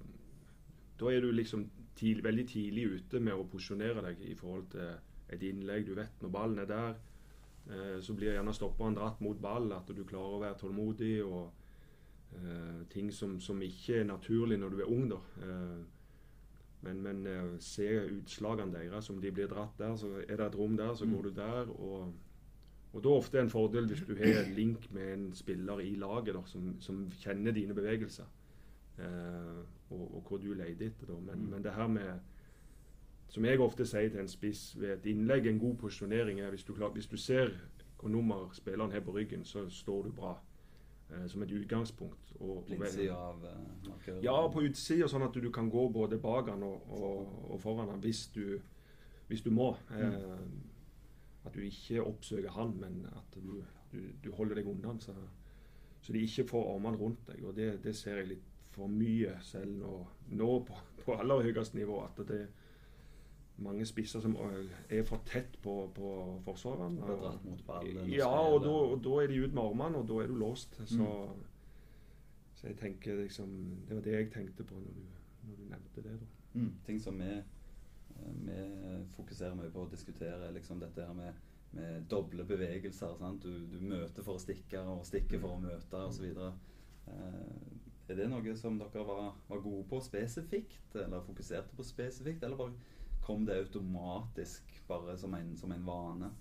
[0.99, 4.91] Da er du liksom tid, veldig tidlig ute med å posisjonere deg i forhold til
[5.33, 5.87] et innlegg.
[5.87, 6.93] Du vet når ballen er der,
[7.69, 9.71] eh, så blir gjerne stopperen dratt mot ball.
[9.73, 11.23] At du klarer å være tålmodig.
[11.25, 11.51] og
[12.35, 15.09] eh, Ting som, som, ikke er naturlig når du er ung.
[15.09, 15.19] da.
[16.81, 19.09] Eh, men, men uh, se utslagene deres.
[19.09, 21.15] Om de blir dratt der, så er det et rom der, så mm.
[21.15, 21.69] går du der.
[21.79, 22.13] Og,
[22.93, 25.95] og da er ofte en fordel hvis du har en link med en spiller i
[25.95, 28.25] laget der, som, som, kjenner dine bevegelser.
[28.97, 31.19] Uh, og, og, hvor du leter etter.
[31.19, 31.49] Men, mm.
[31.49, 32.19] men, det her med
[33.31, 36.63] Som jeg ofte sier til en spiss ved et innlegg, en god posisjonering er hvis
[36.67, 37.53] du, hvis du ser
[37.99, 40.33] hvor nummer spilleren har på ryggen, så står du bra.
[41.11, 42.33] Uh, som et utgangspunkt.
[42.39, 43.55] Og, Blindsida av uh,
[43.87, 44.21] markøren?
[44.23, 47.91] Ja, på utsida, sånn at du kan gå både bak den og, og, og, foran
[47.91, 48.61] den hvis du,
[49.27, 49.73] hvis du må.
[49.89, 49.99] Mm.
[50.05, 53.59] Eh, at du ikke oppsøker han, men at du,
[53.91, 55.15] du, du holder deg unna så,
[55.99, 57.43] så, de ikke får armene rundt deg.
[57.43, 59.95] og Det, det ser jeg litt for mye selv nå,
[60.39, 61.99] nå på, på aller høyeste nivå.
[62.05, 62.45] at det
[63.61, 66.09] mange spisser som eh, er for tett på, på
[66.45, 66.97] forsvareren.
[68.11, 70.77] Ja, og da, og da, er de ut med armene, og da er du låst.
[70.89, 71.47] Så mm.
[72.61, 73.49] Så jeg tenker liksom
[73.87, 75.05] Det var det jeg tenkte på når du,
[75.47, 76.17] når du nevnte det.
[76.53, 78.57] Mm, ting som vi, eh, vi,
[79.15, 81.39] fokuserer mye på å diskutere, liksom dette her med,
[81.71, 83.15] med doble bevegelser.
[83.17, 83.41] Sant?
[83.41, 86.27] Du, du, møter for å stikke og stikker for å møte osv.
[86.37, 87.55] Eh,
[88.11, 92.59] er det noe som dere var, var, gode på spesifikt, eller fokuserte på spesifikt, eller
[92.59, 92.75] bare
[93.21, 96.31] kom det automatisk bare som en, som en vane?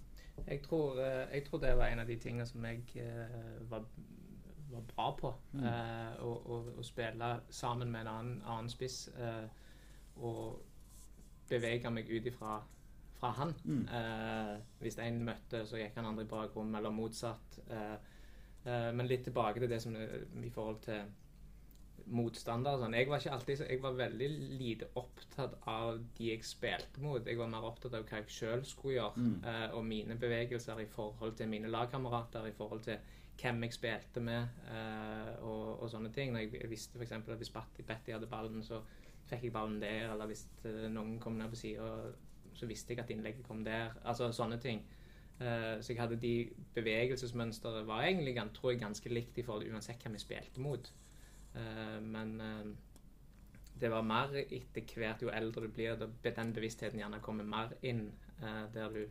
[0.46, 3.84] Jeg tror, eh, jeg tror, det var en av de tingene som jeg eh, var
[4.70, 5.34] var bra på.
[5.52, 5.64] Mm.
[5.66, 9.46] Eh, å, å, å, spille sammen med en annen, annen spiss eh,
[10.22, 10.60] og
[11.50, 12.60] bevege meg ut ifra
[13.20, 13.54] fra han.
[13.64, 13.82] Mm.
[13.98, 17.58] Eh, hvis en møtte, så gikk han andre i bakrom, eller motsatt.
[17.68, 17.96] Eh,
[18.64, 21.04] men litt tilbake til det som i forhold til
[22.06, 22.80] motstandere.
[22.80, 22.96] Sånn.
[22.96, 24.28] Jeg var ikke alltid Jeg var veldig
[24.60, 27.26] lite opptatt av de jeg spilte mot.
[27.26, 29.34] Jeg var mer opptatt av hva jeg sjøl skulle gjøre, mm.
[29.46, 33.00] uh, og mine bevegelser i forhold til mine lagkamerater, i forhold til
[33.40, 36.32] hvem jeg spilte med uh, og, og, sånne ting.
[36.32, 37.16] Når jeg, jeg visste f.eks.
[37.18, 37.54] at hvis
[37.86, 38.82] Betty hadde ballen, så
[39.30, 40.12] fikk jeg ballen der.
[40.12, 41.90] Eller hvis uh, noen kom ned på sida,
[42.54, 43.94] så visste jeg at innlegget kom der.
[44.04, 44.82] Altså sånne ting.
[45.40, 50.18] Så jeg hadde de bevegelsesmønsteret var egentlig tror jeg, ganske likt i forhold uansett hvem
[50.18, 50.90] jeg spilte mot.
[51.52, 52.30] Men
[53.80, 58.12] det var mer etter hvert jo eldre du blir, den bevisstheten gjerne kommer mer inn.
[58.74, 59.02] der du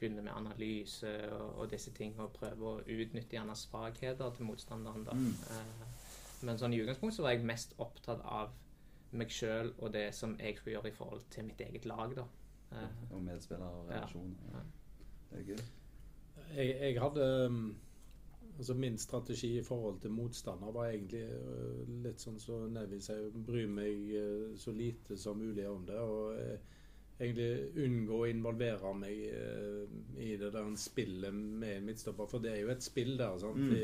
[0.00, 5.04] begynner med analyse og, og disse tingene og prøver å utnytte gjerne svakheter til motstanderen.
[5.04, 5.16] da.
[5.16, 5.34] Mm.
[5.50, 8.54] Uh, men sånn i utgangspunktet så var jeg mest opptatt av
[9.20, 12.16] meg sjøl og det som jeg skulle gjøre i forhold til mitt eget lag.
[12.16, 12.26] da.
[12.72, 14.48] Uh, og medspillere og relasjoner.
[14.54, 14.64] Ja.
[15.30, 15.62] Det er gøy.
[16.56, 17.64] Jeg, jeg hadde um,
[18.60, 22.98] altså Min strategi i forhold til motstander var egentlig uh, litt sånn som så Nevi
[23.00, 25.96] sier, bry meg uh, så lite som mulig om det.
[25.96, 26.76] og uh,
[27.20, 29.18] egentlig unngå å involvere meg
[30.24, 32.28] i det der spillet med en midtstopper.
[32.30, 33.74] For det er jo et spill der sant, mm.
[33.76, 33.82] I,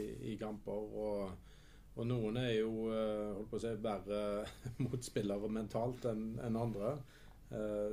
[0.00, 0.88] i, i, kamper.
[1.04, 1.52] Og,
[1.94, 4.24] og, noen er jo holdt på å si, verre
[4.82, 6.96] motspillere mentalt enn en andre.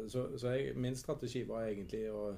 [0.09, 2.31] Så, så jeg, min strategi var egentlig å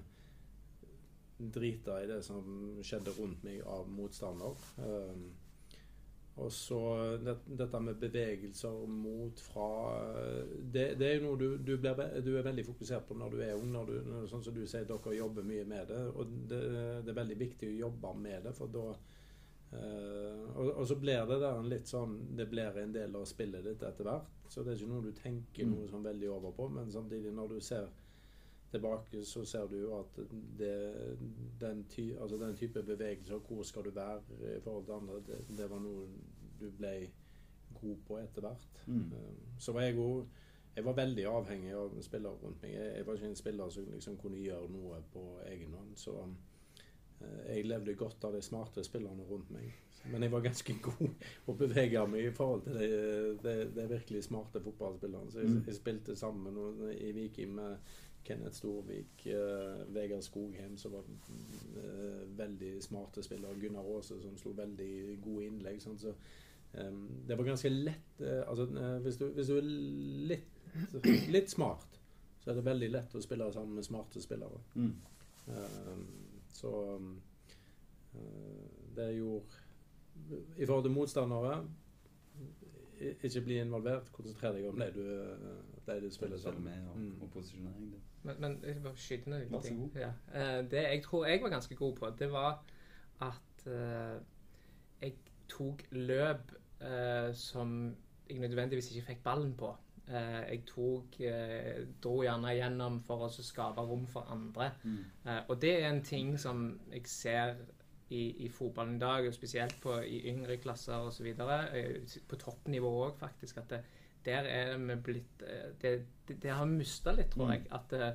[1.38, 2.46] drite i det som
[2.84, 4.62] skjedde rundt meg av motstander.
[4.80, 5.26] Uh,
[6.36, 6.80] og så
[7.24, 9.68] det, dette med bevegelser mot, fra
[10.60, 13.44] Det, det er jo noe du, du, blir, du, er veldig fokusert på når du
[13.46, 13.70] er ung.
[13.72, 16.02] Når du, når, sånn som du sier, dere jobber mye med det.
[16.12, 16.62] Og det,
[17.06, 21.24] det er veldig viktig å jobbe med det, for da uh, og, og, så blir
[21.28, 24.32] det der en litt sånn Det blir en del av spillet ditt etter hvert.
[24.52, 25.72] Så det er ikke noe du tenker mm.
[25.72, 26.68] noe sånn veldig over på.
[26.76, 27.88] Men samtidig, når du ser
[28.76, 30.22] tilbake, så ser du jo at
[30.60, 30.76] det,
[31.62, 34.22] den, ty, altså den, type bevegelser, hvor skal du være
[34.58, 36.08] i forhold til andre, det, det var noe
[36.60, 36.96] du ble
[37.82, 38.82] god på etter hvert.
[38.88, 39.12] Mm.
[39.12, 40.10] Um, så var jeg jo
[40.76, 42.74] jeg var veldig avhengig av spillere rundt meg.
[42.76, 45.94] Jeg, jeg var ikke en spiller som liksom kunne gjøre noe på egen hånd.
[45.96, 49.72] Så uh, jeg levde godt av de smarte spillerne rundt meg.
[50.12, 52.90] Men jeg var ganske god å bevege meg i forhold til de,
[53.46, 55.32] de, de virkelig smarte fotballspillerne.
[55.32, 55.64] Så jeg, mm.
[55.70, 56.60] jeg spilte sammen
[56.94, 63.58] i Viking med Kenneth Storvik, uh, Vegard Skogheim, som var uh, veldig smarte spillere.
[63.62, 65.82] Gunnar Aase, som slo veldig gode innlegg.
[65.84, 66.14] Sånn, så
[66.82, 68.70] um, det var ganske lett uh, altså,
[69.06, 69.70] hvis, du, hvis, du, er
[70.34, 70.64] litt,
[71.32, 72.00] litt, smart,
[72.42, 74.64] så er det veldig lett å spille sammen med smarte spillere.
[74.76, 74.96] Mm.
[75.48, 75.98] Eh,
[76.54, 77.00] så
[78.14, 78.20] eh,
[78.96, 79.46] det gjorde
[80.58, 81.68] I forhold til motstandere
[83.24, 84.12] ikke bli involvert.
[84.16, 85.04] Konsentrer deg om det du,
[85.86, 86.64] det du spiller sammen.
[86.64, 87.22] med og, Mm.
[87.22, 87.92] og posisjonering.
[87.92, 88.00] Det.
[88.26, 89.86] Men, men jeg bare skyte ned så ting.
[89.96, 90.12] Ja.
[90.34, 92.64] Eh, det jeg tror jeg var ganske god på, det var
[93.22, 94.22] at uh,
[95.02, 95.14] jeg
[95.50, 97.96] tok løp uh, som
[98.30, 99.76] jeg nødvendigvis ikke fikk ballen på.
[100.08, 101.16] Uh, jeg tok
[102.04, 104.72] dro gjerne gjennom for å så skape rom for andre.
[104.84, 105.00] Mm.
[105.48, 107.56] Og det er en ting som jeg ser
[108.10, 111.32] i, i fotballen i dag, og spesielt på, i yngre klasser osv.
[112.30, 113.64] På toppnivå òg, faktisk.
[113.64, 113.82] At det,
[114.26, 115.92] der er vi blitt eh, Det,
[116.28, 117.54] det, det har vi mista litt, tror Mm.
[117.54, 117.68] jeg.
[117.72, 118.14] At det,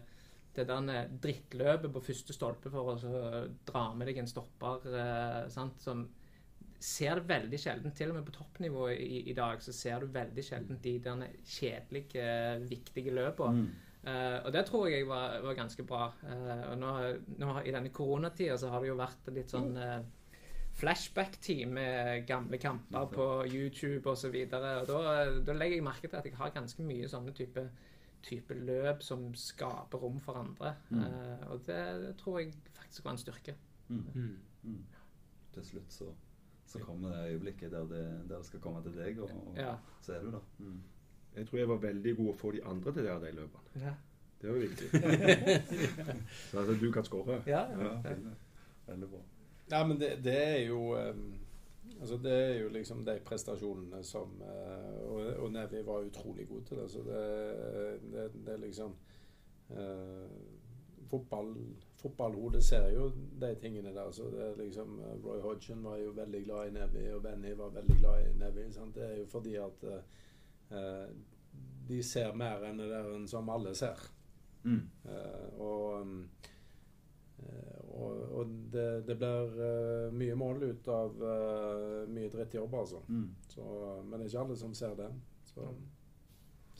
[0.56, 5.78] det der drittløpet på første stolpe for å dra med deg en stopper eh, sant,
[5.80, 6.08] som
[6.80, 7.92] ser det veldig sjelden.
[7.92, 11.26] Til og med på toppnivå i, i dag så ser du veldig sjelden de der
[11.44, 12.26] kjedelige,
[12.70, 13.66] viktige løpene.
[13.66, 13.88] Mm.
[14.00, 16.06] Eh, og det tror jeg var, var ganske bra.
[16.24, 16.92] Eh, og nå,
[17.42, 19.98] nå I denne koronatida så har det jo vært litt sånn uh,
[20.80, 24.34] flashback-tid med gamle kamper på YouTube osv.
[24.50, 27.66] Da, da legger jeg merke til at jeg har ganske mye sånne type,
[28.26, 30.74] type løp som skaper rom for andre.
[30.90, 31.04] Mm.
[31.04, 33.54] Uh, og det, det tror jeg faktisk var en styrke.
[33.88, 34.04] Mm.
[34.14, 34.36] Mm.
[34.62, 34.84] Mm.
[35.54, 36.10] Til slutt så,
[36.70, 39.74] så kommer det øyeblikket der det, der det skal komme til deg, og, og Ja.
[40.02, 40.44] så er du der.
[40.58, 40.80] Mm.
[41.36, 43.82] Jeg tror jeg var veldig god å få de andre til å gjøre de løpene.
[43.84, 43.92] Ja.
[44.40, 44.88] Det var viktig.
[46.50, 47.42] så at du kan skåre.
[47.46, 48.14] Ja, Ja, ja.
[48.86, 49.20] Veldig bra.
[49.70, 51.34] Ja, men det, det er jo um,
[52.00, 56.62] Altså det er jo liksom de prestasjonene som uh, og, og Nevi var utrolig god
[56.62, 56.90] til det.
[56.90, 57.24] Så det,
[58.12, 58.94] det, det er liksom
[59.70, 60.30] uh,
[61.10, 61.54] Fotball
[62.00, 64.10] Fotballhodet ser jo de tingene der.
[64.10, 67.68] Så det er liksom Roy Hodgson var jo veldig glad i Nevi, og Benny var
[67.68, 68.72] veldig glad i Nevi.
[68.72, 68.94] Sant?
[68.94, 71.10] Det er jo fordi at uh,
[71.88, 74.00] de ser mer enn det der enn som alle ser.
[74.62, 74.80] Mm.
[75.58, 76.28] Og um,
[78.00, 83.02] og, og det, det blir eh, mye mål ut av eh, mye drittjobb, altså.
[83.08, 83.26] Mm.
[83.50, 83.64] Så,
[84.04, 85.10] men det er ikke alle som ser det.
[85.50, 85.66] Så,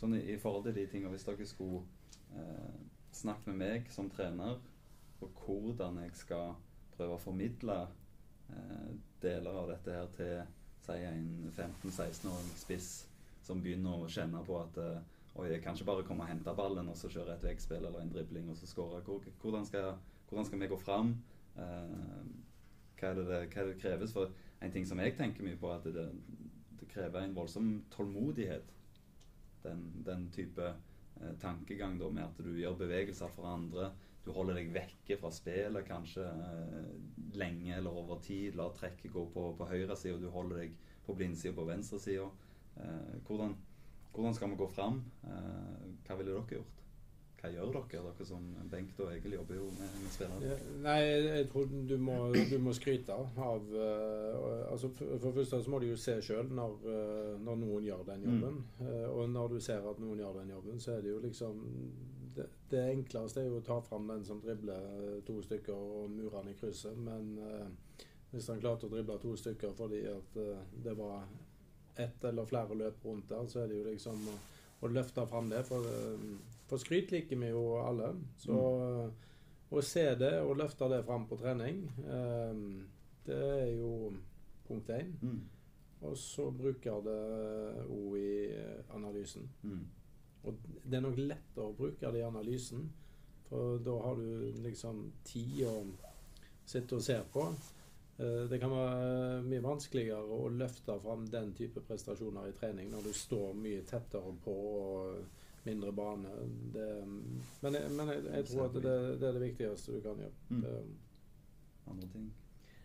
[0.01, 1.83] Sånn i, i forhold til de tingene, hvis dere skulle
[2.33, 2.77] eh,
[3.13, 4.57] snakke med meg som trener,
[5.21, 6.55] og hvordan jeg skal
[6.95, 7.83] prøve å formidle
[8.49, 10.39] eh, deler av dette her til
[10.87, 12.91] si en 15-16-åring spiss
[13.45, 15.01] som begynner å kjenne på at eh,
[15.39, 18.01] Oi, jeg kan ikke bare komme og hente ballen og så kjøre et veggspill eller
[18.03, 18.99] en dribling og så skåre.
[19.39, 19.93] Hvordan skal,
[20.31, 21.15] hvordan skal vi gå fram?
[21.59, 22.27] Eh,
[23.01, 24.13] hva, er det, hva er det kreves?
[24.15, 24.31] For
[24.63, 26.07] en ting som jeg tenker mye på, er at det,
[26.79, 28.71] det krever en voldsom tålmodighet
[29.65, 33.91] den, den type eh, tankegang da, med at du gjør bevegelser for andre.
[34.25, 36.95] Du holder deg vekke fra spillet kanskje eh,
[37.41, 38.55] lenge eller over tid.
[38.61, 42.31] Lar trekket gå på, på høyresida, du holder deg på blindsida på venstresida.
[43.27, 43.57] Hvordan,
[44.15, 45.01] hvordan skal vi gå fram?
[46.07, 46.80] Hva ville dere gjort?
[47.41, 48.01] Hva gjør dere?
[48.05, 50.57] Dere som Bengt og Egil jobber jo med, med spillerne?
[50.85, 52.17] nei, jeg tror du må,
[52.51, 56.53] du må skryte av uh, altså for, det første så må du jo se sjøl
[56.53, 58.61] når, uh, når noen gjør den jobben.
[58.85, 61.65] Eh, og når du ser at noen gjør den jobben, så er det jo liksom
[62.37, 64.85] det, det enkleste er jo å ta fram den som dribler
[65.27, 66.99] to stykker og murer i krysset.
[67.01, 67.33] Men
[68.31, 70.39] hvis han klarte å drible to stykker fordi at
[70.85, 71.25] det var
[71.99, 74.37] ett eller flere løp rundt der, så er det jo liksom å,
[74.87, 75.65] å løfte fram det.
[75.67, 75.89] For,
[76.71, 78.15] for skryt liker vi jo alle.
[78.39, 78.57] Så
[79.71, 82.61] å se det og løfte det fram på trening, eh,
[83.27, 84.13] det er jo
[84.67, 85.13] punkt én.
[85.23, 85.41] Mm.
[86.09, 87.19] Og så bruker det
[87.85, 88.31] òg i
[88.97, 89.49] analysen.
[89.63, 89.83] Mm.
[90.49, 92.87] Og det er nok lettere å bruke det i analysen,
[93.51, 95.75] for da har du liksom tid å
[96.71, 97.45] sitte og se på.
[98.19, 103.11] Eh, Det kan være mye vanskeligere å løfte fram den type prestasjoner i trening når
[103.11, 106.29] du står mye tettere på og mindre bane.
[106.75, 106.89] Det,
[107.63, 110.33] men jeg, men jeg, jeg tror at det, det er det viktigste du kan gjøre.
[110.49, 110.65] Mm.
[111.91, 112.35] Andre ting.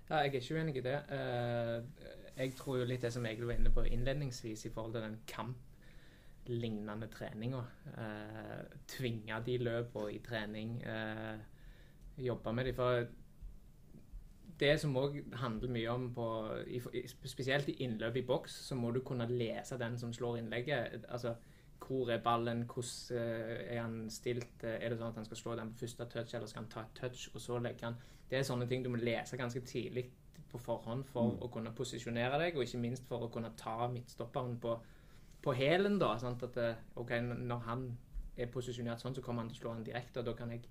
[0.10, 1.00] Ja, jeg er ikke uenig i det.
[1.18, 1.84] Eh,
[2.38, 5.18] jeg tror jo litt det som Egil var inne på innledningsvis i forhold til den
[5.28, 7.62] kamplignende treninga.
[7.98, 10.84] Uh, tvinge de løpene i trening.
[10.84, 11.40] eh,
[12.18, 12.74] jobbe med de.
[12.74, 13.06] For
[14.60, 16.28] det som òg handler mye om på
[17.26, 21.06] Spesielt i innløp i boks, så må du kunne lese den som slår innlegget.
[21.10, 21.36] Altså
[21.80, 25.38] hvor er ballen, hvordan eh, er han stilt, Eh, er det sånn at han skal
[25.38, 27.96] slå den på første touch, eller skal han ta et touch, og så legge han
[28.30, 30.08] Det er sånne ting du må lese ganske tidlig
[30.52, 31.42] på forhånd for Mm.
[31.42, 34.80] å kunne posisjonere deg, og ikke minst for å kunne ta midtstopperen på,
[35.44, 36.18] på hælen, da.
[36.18, 36.44] Sant?
[36.44, 37.98] At eh, OK, når han
[38.38, 40.64] er posisjonert sånn, så kommer han til å slå han direkte, og da kan jeg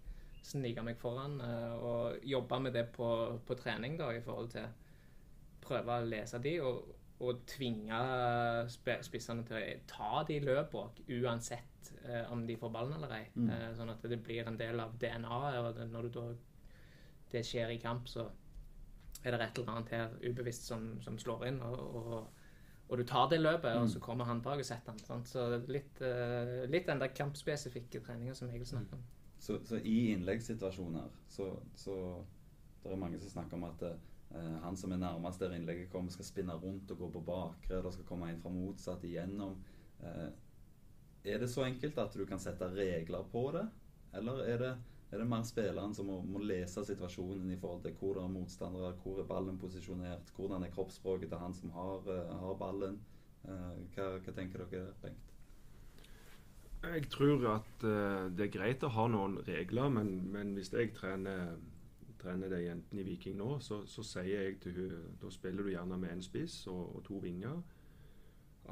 [0.42, 4.66] snike meg foran og jobbe med det på, på trening, da, i forhold til
[5.64, 6.82] prøve å lese de, og,
[7.24, 7.98] og tvinge
[8.70, 13.24] spissene til å ta de løpene, uansett eh, om de får ballen eller ei.
[13.34, 13.50] Mm.
[13.50, 15.60] Eh, sånn at det blir en del av DNA-et.
[15.60, 16.26] og Når du da
[17.34, 18.28] det skjer i kamp, så
[19.24, 21.60] er det et eller annet her ubevisst som, som slår inn.
[21.64, 22.14] Og, og,
[22.88, 25.02] og, du tar det løpet, og så kommer han bak og setter han.
[25.02, 25.30] Sant?
[25.30, 29.04] Så litt, eh, litt den der kampspesifikke treninga som Egil snakker om.
[29.44, 31.94] Så, så, i innleggssituasjoner så, så
[32.84, 33.96] det er mange som snakker om at uh,
[34.34, 37.82] han som er nærmest der innlegget kommer, skal spinne rundt og gå på bakre.
[37.82, 39.54] Det skal komme en fra motsatt igjennom.
[40.02, 40.30] Uh,
[41.24, 43.68] er det så enkelt at du kan sette regler på det,
[44.18, 44.74] eller er det
[45.12, 48.32] er det mer spilleren som må, må, lese situasjonen i forhold til hvor det er
[48.32, 52.98] motstandere, hvor er ballen posisjonert, hvordan er kroppsspråket til han som har, uh, har ballen.
[53.44, 55.30] Hva, hva, tenker dere, Bengt?
[56.82, 57.84] Jeg tror at
[58.32, 61.52] det er greit å ha noen regler, men, men hvis jeg trener,
[62.24, 65.70] trener de jentene i Viking nå, så, så, sier jeg til henne Da spiller du
[65.74, 67.60] gjerne med en spiss og, og to vinger.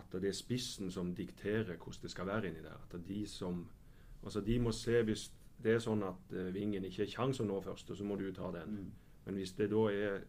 [0.01, 2.81] At det er spissen som dikterer hvordan det skal være inni der.
[2.89, 3.67] At de som
[4.23, 7.47] Altså, de må se hvis det er sånn at uh, Vingen ikke har kjangs å
[7.47, 8.77] nå først, og så må du ta den.
[8.77, 8.93] Mm.
[9.25, 10.21] Men hvis det da er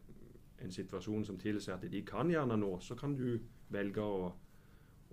[0.66, 3.38] en situasjon som tilsier at de kan gjerne nå, så kan du
[3.74, 4.32] velge å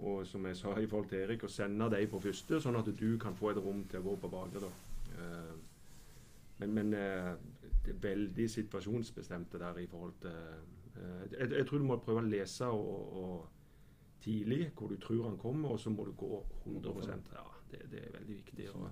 [0.00, 2.86] og som jeg sa i forhold til Erik, å sende dem på første, sånn at
[2.96, 4.70] du kan få et rom til å gå på bakre.
[5.12, 5.58] Uh,
[6.60, 7.34] men, men er
[8.02, 10.36] veldig situasjonsbestemte der i forhold til
[10.96, 13.48] uh, jeg, jeg, tror du må prøve å lese og, og
[14.20, 18.02] tidlig hvor du tror han kommer, og så må du gå 100% Ja, det, det
[18.06, 18.70] er veldig viktig.
[18.74, 18.88] Og,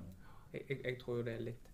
[0.52, 1.72] jeg, jeg, jeg, tror jo det er litt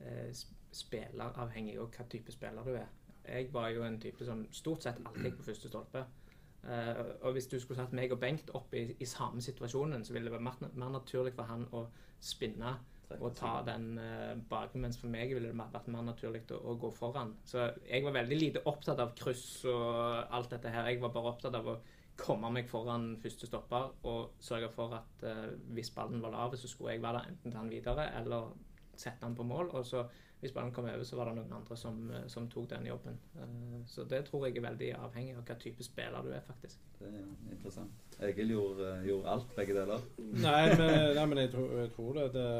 [0.00, 0.32] eh,
[0.72, 2.88] spilleravhengig av hva type spiller du er.
[3.28, 6.04] Jeg var jo en type som stort sett alltid gikk på første stolpe.
[6.58, 10.12] Uh, og hvis du skulle satt meg og Bengt opp i, i samme situasjonen, så
[10.12, 11.84] ville det vært mer, mer naturlig for han å
[12.20, 12.74] spinne
[13.16, 16.74] og ta den uh, bak, mens for meg ville det vært mer naturlig å, å,
[16.80, 17.32] gå foran.
[17.48, 20.90] Så jeg var veldig lite opptatt av kryss og alt dette her.
[20.90, 21.78] Jeg var bare opptatt av å
[22.18, 26.70] komme meg foran første stopper og sørge for at uh, hvis ballen var lav, så
[26.70, 28.52] skulle jeg være der enten ta den videre eller
[28.98, 29.72] sette den på mål.
[29.78, 30.04] Og så
[30.40, 33.18] hvis ballen kom over, så var det noen andre som, uh, som tok den jobben.
[33.34, 36.82] Uh, så det tror jeg er veldig avhengig av hva type spiller du er, faktisk.
[36.98, 38.04] Det er interessant.
[38.28, 40.04] Egil gjorde, gjorde alt, begge deler?
[40.18, 42.50] nei, men, nei, men jeg, tror, jeg tror det, det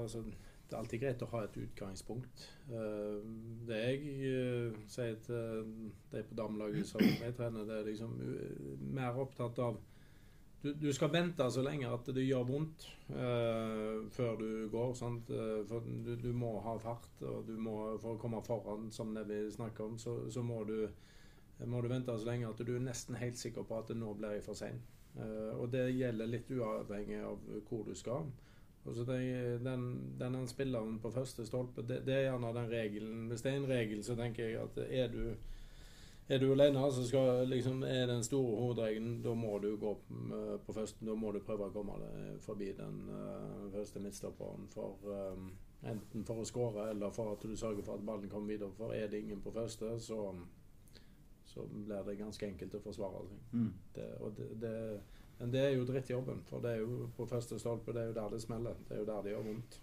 [0.00, 0.24] altså
[0.64, 2.44] det er alltid greit å ha et utgangspunkt.
[2.72, 3.18] Eh,
[3.68, 5.68] det jeg eh, sier til
[6.10, 8.16] de på damelaget som jeg trener, det er liksom
[8.96, 9.76] mer opptatt av
[10.64, 14.94] du, du, skal vente så lenge at det gjør vondt uh, før du går.
[14.98, 15.32] Sant?
[15.68, 19.42] For du, du, må ha fart, og må, for å komme foran, som det vi
[19.52, 20.88] snakker om, så, så må, du,
[21.66, 24.16] må, du, vente så lenge at du er nesten helt sikker på at det nå
[24.18, 24.82] blir for sein.
[25.14, 28.32] Uh, og det gjelder litt uavhengig av hvor du skal.
[28.84, 33.26] Altså det, den, den spilleren på første stolpe, det, det, er gjerne den regelen.
[33.28, 35.22] Hvis det er en regel, så tenker jeg at er du,
[36.28, 39.92] er du alene, så skal, liksom, er den store hovedregelen, da må du gå
[40.66, 41.04] på første.
[41.04, 44.68] Da må du prøve å komme deg forbi den uh, første midtstopperen.
[44.72, 45.50] For, um,
[45.84, 48.72] enten for å skåre eller for at du sørger for at ballen kommer videre.
[48.78, 50.20] For er det ingen på første, så,
[51.50, 53.44] så blir det ganske enkelt å forsvare seg.
[53.52, 53.74] Mm.
[53.98, 54.08] Det,
[54.38, 54.76] det, det
[55.38, 58.16] men det er jo drittjobben, for det er jo på første stolpe, det er jo
[58.16, 58.78] der det smeller.
[58.88, 59.80] Det er jo der det gjør vondt.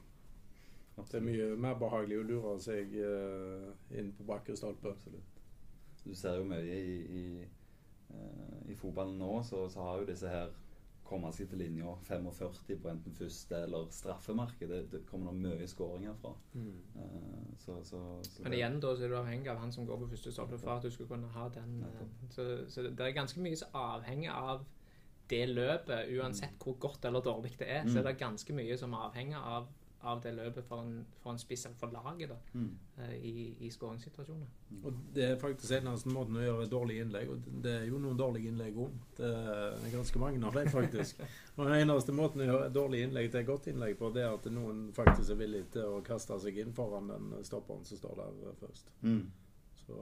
[1.01, 4.91] Det er mye mer behagelig å lure seg uh, inn på bakre stolpe.
[4.91, 5.30] Absolutt.
[6.03, 7.23] Du ser jo mye i, i,
[8.13, 10.51] uh, i fotballen nå, så, så, har jo disse her
[11.05, 14.69] kommet seg til linja 45 på enten første eller straffemerket.
[14.69, 16.31] Det, det kommer det mye skåringer fra.
[16.53, 16.75] Mm.
[16.95, 18.01] Uh, så, så,
[18.43, 20.77] Men igjen da så er du avhengig av han som går på første stolpe for
[20.77, 21.81] at du skal kunne ha den.
[22.31, 22.47] så,
[22.87, 24.63] det er ganske mye som avhenger av
[25.31, 28.07] det løpet, uansett hvor godt eller dårlig det er, så er mm.
[28.09, 29.69] det ganske mye som avhenger av,
[30.03, 32.69] av det løpet for en, for en spiss, eller for laget, da, mm.
[32.97, 34.47] uh, i, i skåringssituasjoner.
[34.69, 34.79] Mm.
[34.83, 37.99] Og Det er faktisk eneste måten å gjøre dårlige dårlig innlegg og Det er jo
[38.01, 38.95] noen dårlige innlegg òg.
[39.17, 41.21] Det er ganske mange av dem, faktisk.
[41.55, 44.33] og Den eneste måten å gjøre dårlig innlegg til et godt innlegg på, det er
[44.33, 48.17] at noen faktisk er villig til å kaste seg inn foran den stopperen som står
[48.23, 48.91] der først.
[49.05, 49.29] Mm.
[49.81, 49.99] Så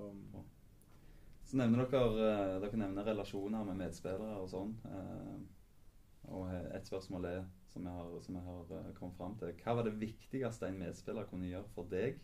[1.49, 4.75] så nevner dere, eh, dere nevner relasjoner med medspillere og sånn.
[4.85, 5.37] Eh,
[6.29, 7.39] og et spørsmål er,
[7.73, 10.79] som jeg har, som jeg har eh, kommet fram til Hva var det viktigste en
[10.79, 12.19] medspiller kunne gjøre for deg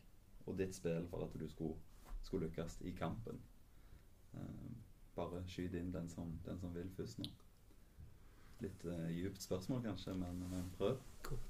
[0.45, 1.75] og ditt spill for at du skulle,
[2.23, 3.41] skulle lykkes i kampen?
[5.15, 7.29] Bare skyt inn den som, den som vil først nå.
[8.63, 10.97] Litt uh, djupt spørsmål, kanskje, men, men prøv.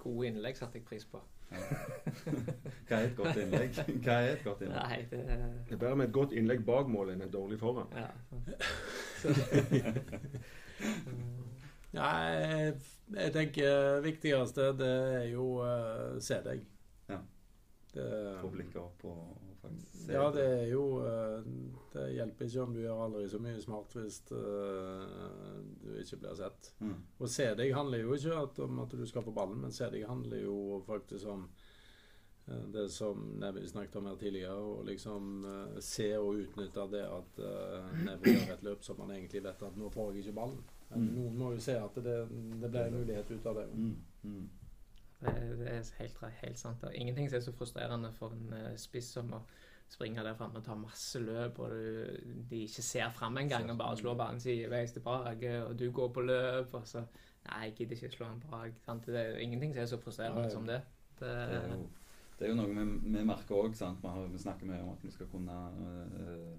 [0.02, 1.22] Gode innlegg satte jeg pris på.
[2.88, 3.74] Hva er et godt innlegg?
[4.06, 4.82] Hva er et godt innlegg?
[4.90, 5.20] Nei, det,
[5.70, 7.90] det er bedre med et godt innlegg bak målet enn et dårlig foran.
[7.94, 8.10] Ja.
[11.96, 12.12] ja
[13.16, 16.64] jeg, tenker viktigste det er jo uh, se deg.
[17.10, 17.20] Ja.
[18.42, 19.20] Få blikket opp og
[19.62, 21.46] faktisk se Ja, det er jo uh,
[21.94, 26.36] Det hjelper ikke om du gjør aldri så mye smart hvis uh, du ikke blir
[26.42, 26.74] sett.
[26.82, 26.98] Mm.
[27.20, 30.08] Og se deg handler jo ikke om at du skal få ballen, men se deg
[30.10, 31.48] handler jo faktisk om
[32.48, 37.04] Eh, Det som Nebby snakket om her tidligere, å liksom eh, se og utnytte det
[37.10, 37.42] at
[38.06, 40.62] Neville gjør et løp som man egentlig vet at nå får jeg ikke ballen.
[40.92, 41.08] Mm.
[41.16, 42.20] Noen må jo se at det,
[42.62, 43.66] det ble en mulighet ut av det.
[43.74, 43.96] Mm.
[44.24, 44.50] Mm.
[45.20, 46.82] Det, det er helt, helt sant.
[46.82, 49.42] Det er ingenting som er så frustrerende for en eh, spiss som å
[49.90, 53.78] springe der framme og ta masse løp, og du, de ikke ser fram engang og
[53.78, 57.06] bare slår ballen sideveis tilbake, og du går på løp, og så
[57.46, 58.78] Nei, jeg gidder ikke slå en bak.
[59.06, 60.50] Det er ingenting som er så frustrerende Nei.
[60.50, 60.80] som det.
[61.20, 61.84] det Det er jo,
[62.40, 63.76] det er jo noe vi, vi merker òg.
[63.78, 66.56] Vi, vi snakker mye om at vi skal kunne øh,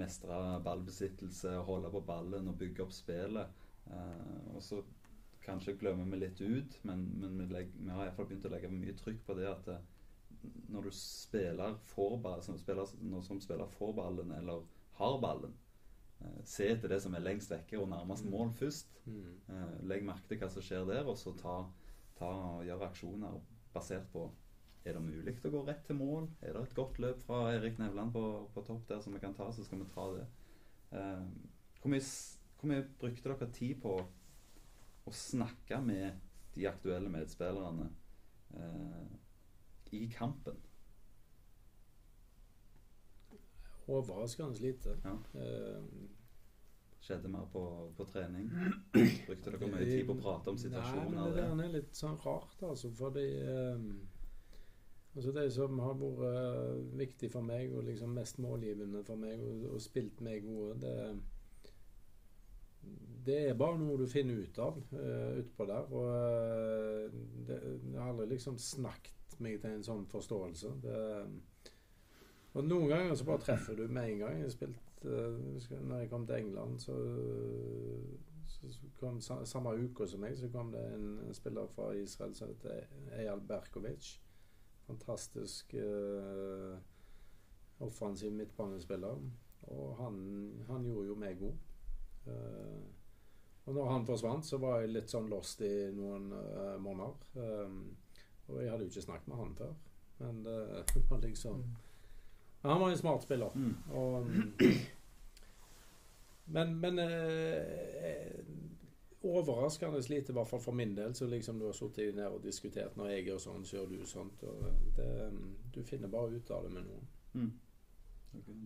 [0.00, 3.62] mestre ballbesittelse, holde på ballen og bygge opp spillet.
[3.90, 4.82] Eh, og så
[5.44, 8.72] kanskje glemmer vi litt ut, men, men vi, legger, vi har iallfall begynt å legge
[8.72, 9.88] mye trykk på det at eh,
[10.72, 14.64] når du spiller for ballen, som spiller, når som spiller for ballen eller
[15.00, 15.56] har ballen,
[16.20, 19.02] eh, se etter det som er lengst vekke og nærmest mål først.
[19.06, 19.32] Mm.
[19.48, 21.56] Eh, legg merke til hva som skjer der, og så ta,
[22.20, 23.40] ta og gjør aksjoner
[23.74, 24.28] basert på
[24.84, 26.28] er det mulig å gå rett til mål?
[26.40, 28.24] Er det et godt løp fra Erik Nevland på,
[28.54, 30.26] på topp der som vi kan ta, så skal vi ta det.
[30.96, 31.26] Eh,
[31.82, 32.06] hvor, mye,
[32.60, 36.20] hvor mye brukte dere tid på å snakke med
[36.54, 37.90] de aktuelle medspillerne
[38.56, 39.04] eh,
[40.00, 40.56] i kampen?
[43.90, 44.96] Overraskende lite.
[45.04, 45.18] Ja.
[45.34, 46.08] Eh,
[47.00, 47.62] Skjedde mer på,
[47.96, 48.50] på trening?
[48.92, 52.18] Brukte dere mye tid på å prate om Nei, men det, det er litt sånn
[52.20, 52.90] rart, altså.
[52.96, 53.86] Fordi eh,
[55.16, 59.40] altså Det som har vært eh, viktig for meg, og liksom mest målgivende for meg,
[59.42, 60.96] og, og spilt meg gode, det,
[63.26, 65.90] det er bare noe du finner ut av uh, utpå der.
[65.92, 67.58] Og eh, det,
[67.92, 70.70] jeg har aldri liksom snakket meg til en sånn forståelse.
[70.84, 71.00] Det,
[72.50, 74.40] og noen ganger så bare treffer du med en gang.
[74.44, 75.36] Jeg spilt uh,
[75.90, 76.96] når jeg kom til England, så,
[78.48, 82.34] så, så kom sa- Samme uke som meg så kom det en spiller fra Israel
[82.34, 82.88] som heter
[83.20, 84.14] Eyal Berkovic.
[84.90, 86.78] Fantastisk eh,
[87.78, 89.20] offensiv midtbanespiller.
[89.62, 90.16] Og han,
[90.68, 91.52] han gjorde jo meg god.
[92.26, 92.80] Eh,
[93.66, 97.14] og når han forsvant, så var jeg litt sånn lost i noen eh, måneder.
[97.38, 97.76] Eh,
[98.50, 99.76] og jeg hadde jo ikke snakket med han før.
[100.20, 100.56] Men det
[101.10, 101.62] var liksom
[102.62, 103.54] Men Han var en smart spiller.
[103.54, 103.76] Mm.
[103.94, 104.26] Og,
[106.56, 108.42] men men eh,
[109.22, 111.14] overraskende lite, i hvert fall for min del.
[111.14, 114.06] Så liksom du har sittet ned og diskutert når jeg gjør sånn, så gjør du
[114.08, 114.44] sånt.
[114.48, 115.10] Og det,
[115.74, 117.10] du finner bare ut av det med noen.
[117.34, 117.52] Mm.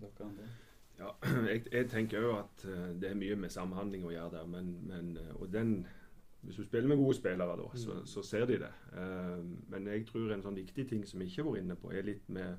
[0.05, 0.47] Okay?
[0.99, 1.11] Ja,
[1.51, 4.75] jeg, jeg tenker jo at eh, det er mye med samhandling å gjøre der, men,
[4.87, 5.87] men eh, Og den
[6.45, 8.07] Hvis du spiller med gode spillere, da, så, Mm.
[8.07, 8.73] så ser de det.
[8.93, 9.39] Eh,
[9.73, 12.05] men jeg tror en sånn viktig ting som vi ikke har vært inne på, er
[12.05, 12.59] litt med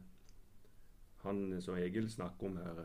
[1.21, 2.81] han som Egil snakker om her,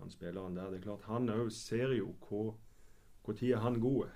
[0.00, 0.70] han spilleren der.
[0.72, 2.54] Det er klart Han òg ser jo hvor
[3.28, 4.08] når er han god,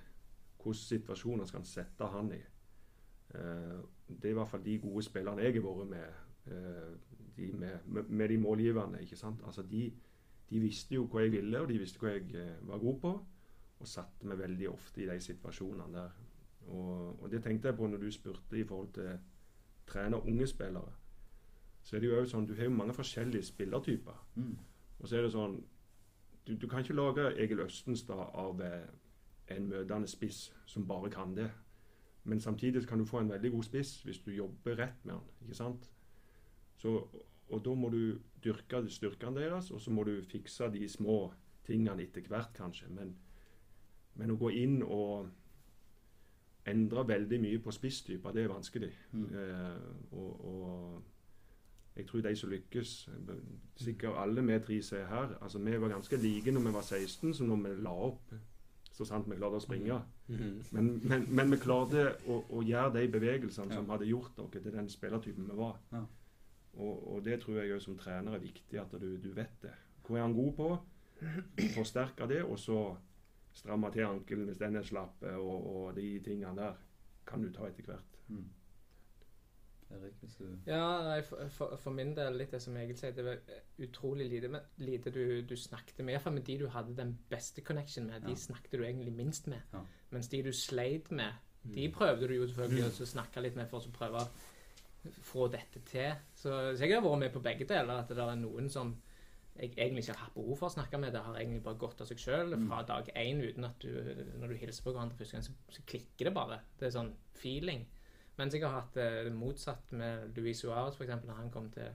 [0.65, 2.41] hvilke situasjoner skal han sette han i.
[3.35, 3.77] Eh,
[4.09, 7.93] det er i hvert fall de gode spillerne jeg har vært med, eh, de med,
[8.09, 9.03] med, de målgiverne.
[9.03, 9.43] ikke sant?
[9.47, 9.89] Altså de
[10.51, 13.13] de visste jo hva jeg ville, og de visste hva jeg eh, var god på.
[13.81, 16.19] Og satte meg veldig ofte i de situasjonene der.
[16.67, 19.11] Og, og det tenkte jeg på når du spurte i forhold til
[19.87, 20.93] trene unge spillere.
[21.83, 24.21] Så er det jo også sånn, Du har jo mange forskjellige spillertyper.
[24.35, 24.55] Mm.
[25.01, 25.59] Og så er det sånn
[26.47, 28.61] Du, du kan ikke lage Egil Østenstad av
[29.51, 31.51] en møtende spiss som bare kan det.
[32.25, 35.25] Men samtidig kan du få en veldig god spiss hvis du jobber rett med han.
[35.43, 35.91] ikke sant?
[36.77, 37.09] Så,
[37.49, 41.33] og da må du dyrke styrkene deres, og så må du fikse de små
[41.65, 42.89] tingene etter hvert, kanskje.
[42.89, 43.15] Men,
[44.15, 45.29] men å gå inn og
[46.67, 48.93] endre veldig mye på spisstyper, det er vanskelig.
[49.13, 49.27] Mm.
[49.37, 51.03] Eh, og, og
[51.97, 52.93] jeg tror de som lykkes
[53.77, 55.37] Sikkert alle vi tre som er her.
[55.41, 58.35] altså Vi var ganske like når vi var 16, som når vi la opp.
[58.95, 59.97] Så sant vi klarte å springe.
[60.29, 64.77] Men, men, men vi klarte å, å gjøre de bevegelsene som hadde gjort dere til
[64.77, 65.81] den spillertypen vi var.
[65.91, 66.05] Ja.
[66.75, 69.75] Og, og det tror jeg òg som trener er viktig, at du, du vet det.
[70.07, 70.69] Hva er han god på?
[71.75, 72.79] Forsterke det, og så
[73.55, 76.79] stramme til ankelen hvis den er slapp, og, og de tingene der
[77.27, 78.19] kan du ta etter hvert.
[78.29, 78.47] Mm.
[79.95, 83.13] Erik, hvis du Ja, nei, for, for, for min del, litt det som Egil sier,
[83.17, 83.37] det var
[83.87, 86.15] utrolig lite, men, lite du, du snakket med.
[86.15, 88.23] Iallfall med de du hadde den beste connection med.
[88.27, 88.41] De Ja.
[88.47, 89.61] snakket du egentlig minst med.
[89.73, 89.81] Ja.
[90.11, 91.33] Mens de du sleit med,
[91.65, 91.73] Mm.
[91.75, 93.03] de prøvde du jo selvfølgelig mm.
[93.03, 94.29] å snakke litt med for å prøve å
[95.25, 96.13] få dette til.
[96.37, 98.03] Så, så jeg har vært med på begge deler.
[98.03, 98.91] At det er noen som
[99.57, 101.13] jeg egentlig ikke har hatt behov for å snakke med.
[101.15, 102.67] Det har egentlig bare gått av seg sjøl Mm.
[102.69, 103.89] fra dag én uten at du
[104.41, 106.61] Når du hilser på hverandre første gang, så, så klikker det bare.
[106.79, 107.87] Det er sånn feeling.
[108.39, 111.93] Mens jeg har hatt det motsatt med Luis Suárez, f.eks., når han kom til,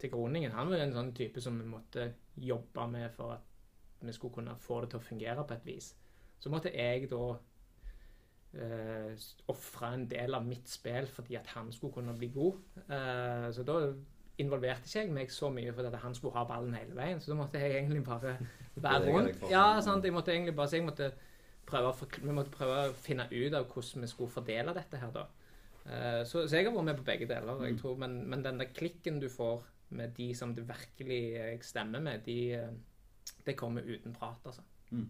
[0.00, 0.54] til Groningen.
[0.56, 3.48] Han var en sånn type som vi måtte jobbe med for at
[4.02, 5.92] vi skulle kunne få det til å fungere på et vis.
[6.42, 7.26] Så måtte jeg da
[8.58, 12.58] eh, ofre en del av mitt spill fordi at han skulle kunne bli god.
[12.82, 13.78] Eh, så da
[14.42, 17.20] involverte ikke jeg meg så mye fordi at han skulle ha ballen hele veien.
[17.20, 18.36] Så da måtte jeg egentlig bare
[18.74, 19.46] være rundt.
[19.52, 20.04] Ja, sant?
[20.04, 21.12] Jeg måtte egentlig bare, så jeg måtte
[21.68, 25.28] prøve vi måtte prøve å finne ut av hvordan vi skulle fordele dette her, da.
[25.86, 27.64] Eh, så, så jeg har vært med på begge deler.
[27.66, 31.64] Jeg tror, men, men den der klikken du får med de som det virkelig jeg
[31.64, 32.70] stemmer med, de, eh,
[33.46, 34.62] det kommer uten prat, altså.
[34.90, 35.08] Mm.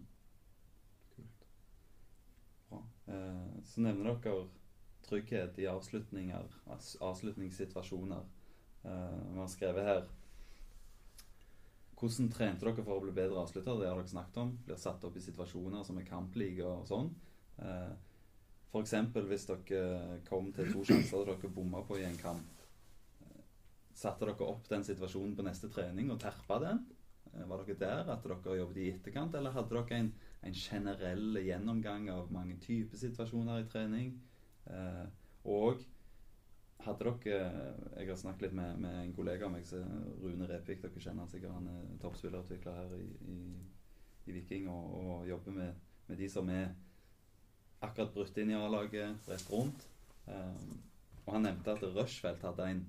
[2.69, 2.81] Bra.
[3.07, 4.47] Eh, så nevner dere
[5.03, 6.57] trygghet i avslutninger,
[7.01, 8.25] avslutningssituasjoner.
[8.83, 10.03] Eh, vi har skrevet her
[12.03, 13.77] Hvordan trente dere for å bli bedre avslutter?
[13.79, 14.49] Det har dere snakket om.
[14.65, 17.13] Blir satt opp i situasjoner som er kampliga og sånn.
[18.73, 18.93] F.eks.
[19.29, 22.61] hvis dere kom til to sjanser dere bomma på i en kamp.
[23.21, 23.41] Eh,
[23.93, 26.79] Satte dere opp den situasjonen på neste trening og terpa den?
[27.33, 30.09] Eh, Var dere der at dere jobbet i etterkant, eller hadde dere en,
[30.41, 34.15] en generell gjennomgang av mange typer situasjoner i trening?
[34.65, 35.05] Eh,
[35.53, 35.83] og
[36.87, 37.43] hadde dere
[37.99, 39.69] Jeg har snakket litt med, med en kollega av meg,
[40.23, 40.81] Rune Repik.
[40.81, 41.53] Dere kjenner han sikkert.
[41.59, 43.05] Han er toppspillerutvikler her i,
[43.35, 43.37] i,
[44.25, 46.73] i Viking og, og jobber med, med de som er
[47.83, 49.87] akkurat brutt inn i A-laget, rett rundt.
[50.25, 50.81] Um,
[51.25, 52.83] og han nevnte at Rushfeldt hadde en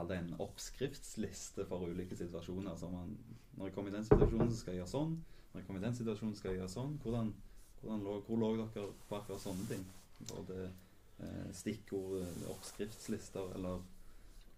[0.00, 2.76] en oppskriftsliste for ulike situasjoner.
[2.76, 3.18] Så man,
[3.56, 5.16] når jeg kommer i den situasjonen, så skal jeg gjøre sånn.
[5.52, 6.94] Når jeg kommer i den situasjonen, skal jeg gjøre sånn.
[7.02, 7.32] Hvordan,
[7.80, 9.82] hvordan lå, hvor lå dere på akkurat sånne ting?
[10.30, 13.82] Både eh, stikkord, eh, oppskriftslister eller,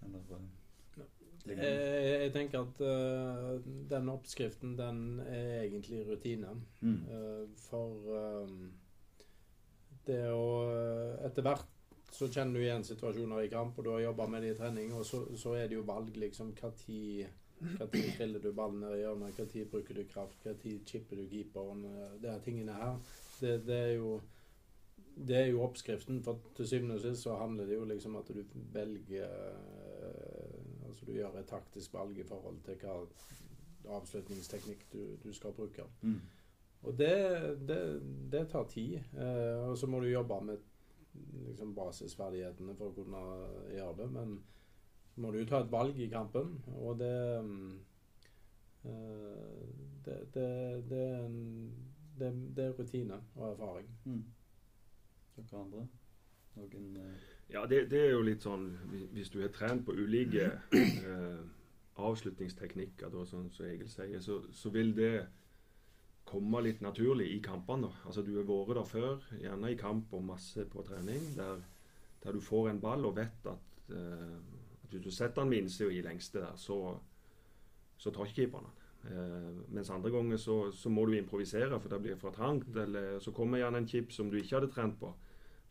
[0.06, 0.50] eller eh.
[1.42, 3.56] Jeg, jeg tenker at uh,
[3.90, 6.52] den oppskriften, den er egentlig rutine.
[6.80, 7.00] Mm.
[7.08, 8.52] Uh, for eh,
[10.06, 11.68] det å eh, Etter hvert
[12.12, 14.92] så kjenner du igjen situasjoner i kamp, og du har jobba med det i trening,
[14.92, 16.52] og så, så er det jo valg, liksom.
[16.58, 19.40] Hva triller du ballen ned i hjørnet?
[19.52, 20.44] Tid bruker du kraft?
[20.60, 21.86] Tid chipper du keeperen?
[22.20, 22.98] De her tingene her.
[23.40, 24.18] Det, det er jo
[25.14, 28.28] det er jo oppskriften, for til syvende og sist så handler det jo liksom at
[28.32, 32.96] du velger eh, Altså du gjør et taktisk valg i forhold til hva
[33.96, 35.86] avslutningsteknikk du, du skal bruke.
[36.02, 36.18] Mm.
[36.82, 37.12] Og det,
[37.68, 37.78] det,
[38.32, 38.96] det tar tid.
[39.14, 40.58] Eh, og så må du jobbe med
[41.48, 43.22] liksom, basisferdighetene for å kunne
[43.76, 44.08] gjøre det.
[44.16, 44.36] Men
[45.14, 47.14] så må du jo ta et valg i kampen, og det
[47.44, 47.72] mm,
[48.84, 49.64] eh,
[50.04, 50.46] det, det,
[50.90, 51.28] det, er
[52.18, 53.88] det, det er rutine og erfaring.
[54.04, 54.22] Mm.
[55.36, 55.86] Dere andre?
[56.56, 59.92] Noen eh, Ja, det, det er jo litt sånn hvis- Hvis du har trent på
[59.96, 61.38] ulike eh,
[61.96, 65.26] avslutningsteknikker, da, sånn som Egil sier, så, så vil det
[66.32, 67.90] komme litt naturlig i kampene.
[68.08, 71.62] Altså Du har vært der før, gjerne i kamp og masse på trening, der,
[72.24, 74.36] der du får en ball og vet at, eh,
[74.84, 76.78] at hvis du setter den ved innsida i lengste der, så,
[77.96, 78.78] så tar ikke keeperen den.
[79.12, 82.76] Eh, mens andre ganger så, så må du improvisere, for det blir for trangt.
[82.76, 85.12] Eller så kommer gjerne en chip som du ikke hadde trent på.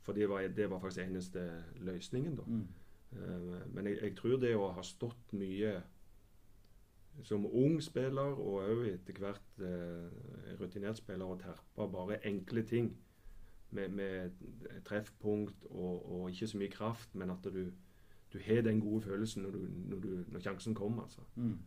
[0.01, 1.47] For det var, det var faktisk eneste
[1.86, 2.43] løsningen, da.
[2.47, 2.68] mm.
[3.12, 5.82] Eh, Men jeg, jeg tror det å ha stått mye
[7.24, 12.91] som ung spiller, og òg etter hvert eh, rutinert spiller, og terpe bare enkle ting
[13.72, 14.32] med, med
[14.86, 17.66] treffpunkt og, og ikke så mye kraft, men at du,
[18.34, 21.03] du har den gode følelsen når, du, når, du, når sjansen kommer.
[21.03, 21.22] altså.
[21.36, 21.59] Mm.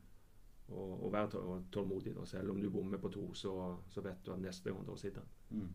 [0.68, 2.14] Og, og være tålmodig.
[2.16, 2.24] da.
[2.24, 5.20] Selv om du bommer på to, så, så vet du at neste gang da sitter
[5.20, 5.58] den.
[5.60, 5.72] Mm.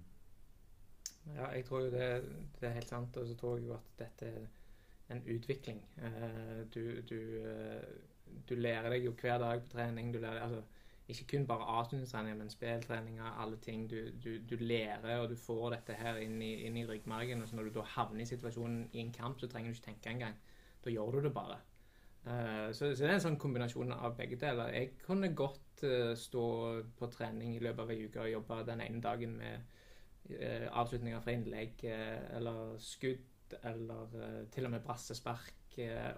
[1.36, 2.24] Ja, jeg tror jo det,
[2.62, 5.84] det er helt sant, og så tror jeg jo at dette er en utvikling.
[5.98, 7.84] Eh, du, du, eh,
[8.50, 10.14] du lærer deg jo hver dag på trening.
[10.14, 10.62] Du lærer, altså,
[11.10, 13.90] ikke kun bare avslutningstreninger, men spilltreninger, alle ting.
[13.90, 17.42] Du, du, du lærer, og du får dette her inn i, inn i ryggmargen.
[17.42, 19.88] Og så når du da havner i situasjonen i en kamp, så trenger du ikke
[19.92, 20.38] tenke engang.
[20.86, 21.60] Da gjør du det bare.
[22.28, 24.74] Eh, så, så det er en sånn kombinasjon av begge deler.
[24.76, 26.46] Jeg kunne godt eh, stå
[27.00, 29.78] på trening i løpet av ei uke og jobbe den ene dagen med
[30.36, 34.14] eh, avslutninger fra innlegg eller skudd eller
[34.54, 35.59] til og med brassespark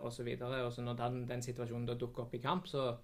[0.01, 0.27] osv.
[0.41, 2.97] Og så når den, den situasjonen da dukker opp i kamp, så,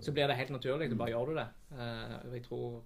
[0.00, 0.90] Så blir det helt naturlig.
[0.90, 1.46] Du bare gjør du det.
[1.72, 2.82] Eh, og jeg tror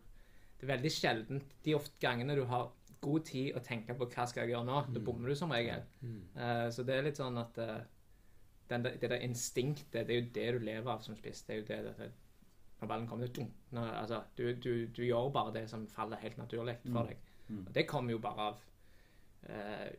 [0.60, 2.68] det er veldig sjelden de ofte gangene du har
[3.04, 5.82] god tid å tenke på hva skal jeg gjøre nå, da bommer du som regel.
[6.36, 7.80] Eh, så det er litt sånn at eh,
[8.70, 11.42] den, det der instinktet, det er jo det du lever av som spiss.
[11.44, 12.12] Det er jo det, det, det
[12.80, 16.38] Når ballen kommer, dum, når, altså, du, du, du gjør bare det som faller helt
[16.38, 17.06] naturlig for Mm.
[17.10, 17.16] deg.
[17.48, 17.66] Mm.
[17.66, 18.73] Og det kommer jo bare av eh,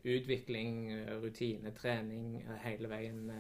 [0.04, 3.32] utvikling, eh, rutine, trening, eh, hele veien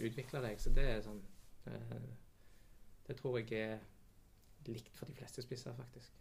[0.00, 0.60] utvikle deg.
[0.60, 1.22] Så det er sånn
[1.70, 2.04] eh,
[3.04, 3.80] Det tror jeg er
[4.64, 6.12] likt for de fleste spisser, faktisk.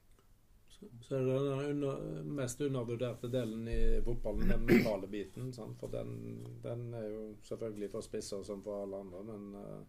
[0.99, 5.53] Så, er det den under, mest undervurderte delen i fotballen, den mentale biten.
[5.55, 5.77] Sant?
[5.79, 9.81] For den, den er jo selvfølgelig for spisser som for alle andre, men eh,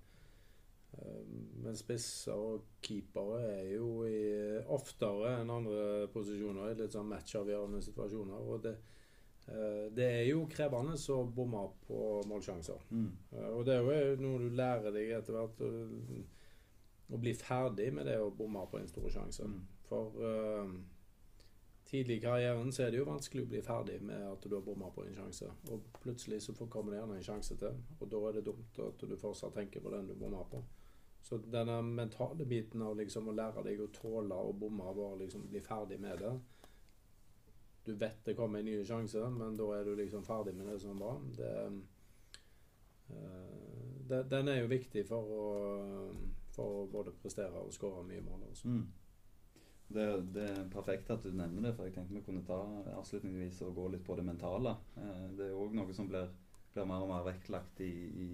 [1.01, 1.21] eh,
[1.65, 4.23] men spisser og keepere er jo i,
[4.71, 8.53] oftere enn andre posisjoner i litt sånn matchavgjørende situasjoner.
[8.55, 9.04] Og det, Eh,
[9.47, 12.87] det er jo krevende å bomme på målsjanser.
[12.91, 13.11] Mm.
[13.33, 15.61] Eh, og det er jo noe du lærer deg etter hvert.
[15.61, 16.25] Å,
[17.13, 19.45] å bli ferdig med det å bomme på en stor sjanse.
[19.45, 19.59] Mm.
[19.85, 20.71] For uh,
[21.85, 24.65] tidlig i karrieren så er det jo vanskelig å bli ferdig med at du har
[24.65, 25.51] bomma på en sjanse.
[25.69, 28.81] Og plutselig så får- kommer det gjerne en sjanse til, og da er det dumt
[28.87, 30.63] at du fortsatt tenker på den du bomma på.
[31.25, 35.47] Så denne mentale biten av liksom å lære deg å tåle å bomme og liksom
[35.53, 36.33] bli ferdig med det
[37.85, 40.79] Du vet det kommer en ny sjanse, men da er du liksom ferdig med det
[40.81, 41.19] som var.
[41.37, 41.53] Det,
[43.13, 45.47] eh, det, den er jo viktig for å,
[46.55, 48.47] for å både prestere og skåre mye mål.
[48.51, 48.73] Også.
[48.73, 48.87] Mm.
[49.95, 52.59] Det, det er perfekt at du nevner det, for jeg tenkte vi kunne ta
[52.97, 54.79] avslutningsvis og gå litt på det mentale.
[54.97, 56.33] Eh, det er òg noe som blir,
[56.73, 57.93] blir mer og mer vektlagt i,
[58.25, 58.29] i,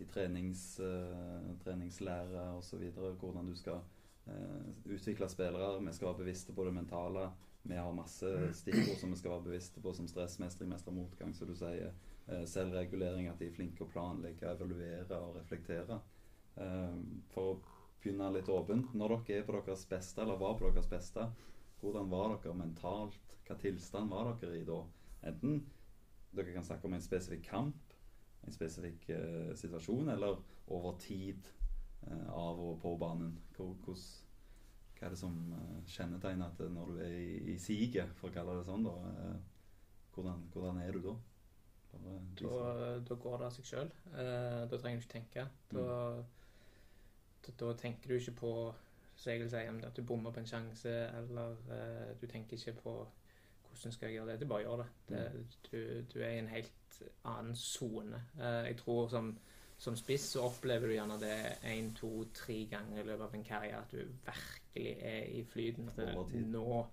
[0.00, 2.84] i trenings, uh, treningslære osv.
[2.92, 3.80] Hvordan du skal
[4.28, 5.78] uh, utvikle spillere.
[5.80, 7.30] Vi skal være bevisste på det mentale.
[7.62, 11.48] Vi har masse stikkord som vi skal være bevisste på, som stressmestring, mestre motgang, som
[11.50, 11.92] du sier.
[12.26, 16.00] Eh, selvregulering, at de er flinke å planlegge, evaluere og reflektere.
[16.56, 16.96] Eh,
[17.34, 17.58] for å
[18.00, 18.94] begynne litt åpent.
[18.96, 21.28] Når dere er på deres beste, eller var på deres beste,
[21.82, 23.36] hvordan var dere mentalt?
[23.46, 24.80] Hva tilstand var dere i da?
[25.28, 25.60] Enten
[26.32, 27.96] dere kan snakke om en spesifikk kamp,
[28.46, 30.40] en spesifikk eh, situasjon, eller
[30.70, 31.48] over tid
[32.32, 33.34] av og på banen.
[33.56, 34.29] Hvor, hvordan,
[35.00, 38.34] hva er det som eh, kjennetegner at når du er i, i siget, for å
[38.34, 39.72] kalle det sånn, da, eh,
[40.14, 41.16] hvordan, hvordan er du da?
[41.90, 42.52] Da,
[43.02, 43.88] da går det av seg sjøl.
[44.14, 45.46] da trenger du ikke tenke.
[45.72, 45.86] Da,
[47.42, 48.52] da, da tenker du ikke på
[49.20, 52.72] som jeg vil si, at du bommer på en sjanse, eller eh, du tenker ikke
[52.82, 52.92] på
[53.70, 54.40] hvordan skal jeg gjøre det.
[54.40, 54.86] Du bare gjør det.
[55.08, 55.78] det du,
[56.14, 58.22] du er i en helt annen sone.
[58.40, 59.38] Eh, jeg tror som,
[59.78, 61.36] som spiss så opplever du gjerne det
[61.68, 64.16] én, to, tre ganger i løpet av en karriere at du
[64.74, 65.88] virkelig er i flyten.
[65.88, 66.86] At nå,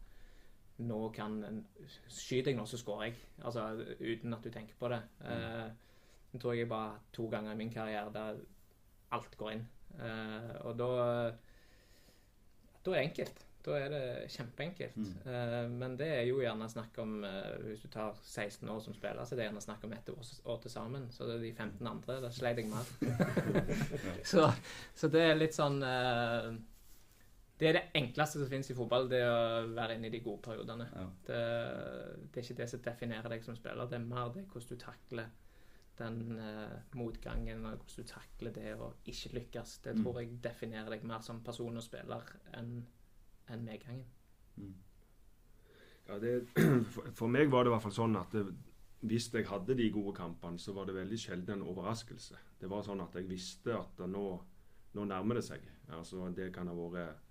[0.77, 1.65] nå kan en
[2.09, 3.15] Skyter jeg nå, så skårer jeg.
[3.43, 5.01] Altså uten at du tenker på det.
[5.25, 5.71] Eh,
[6.31, 8.39] det tror jeg bare to ganger i min karriere der
[9.11, 9.67] alt går inn.
[9.97, 10.87] Uh, og da
[12.83, 13.45] Da er det enkelt.
[13.65, 14.97] Da er det kjempeenkelt.
[14.97, 15.13] Mm.
[15.25, 18.93] Uh, men det er jo gjerne snakk om uh, Hvis du tar 16 år som
[18.93, 21.07] spiller, så er det gjerne snakk om ett år, år til sammen.
[21.11, 22.91] Så det er de 15 andre, da sleit jeg mer.
[24.31, 24.51] så,
[24.95, 25.79] så det er litt sånn
[27.57, 30.43] Det er det enkleste som finnes i fotball, det å være inne i de gode
[30.45, 30.85] periodene.
[30.93, 31.05] Ja.
[31.25, 31.41] Det,
[32.29, 34.83] det er ikke det som definerer deg som spiller, det er mer det hvordan du
[34.83, 35.31] takler
[35.97, 39.77] den uh, motgangen, og hvordan du takler det å ikke lykkes.
[39.87, 40.03] Det Mm.
[40.03, 42.21] tror jeg definerer deg mer som person og spiller
[42.53, 42.85] enn
[43.49, 44.05] en medgangen.
[44.57, 44.75] Mm.
[46.07, 46.47] Ja, det,
[47.17, 48.45] for meg var det i hvert fall sånn at det,
[49.07, 52.37] hvis jeg hadde de gode kampene, så var det veldig sjelden en overraskelse.
[52.59, 54.25] Det var sånn at jeg visste at nå,
[54.93, 55.65] nå nærmer det seg.
[55.89, 57.23] Altså, det kan ha vært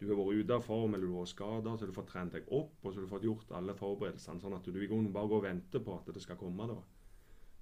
[0.00, 2.34] Du har vært ute av form eller du har vært skada, så du fått trent
[2.34, 4.42] deg opp og så har du fått gjort alle forberedelsene.
[4.42, 6.66] Sånn at du i grunnen bare går og venter på at det skal komme.
[6.70, 6.80] da.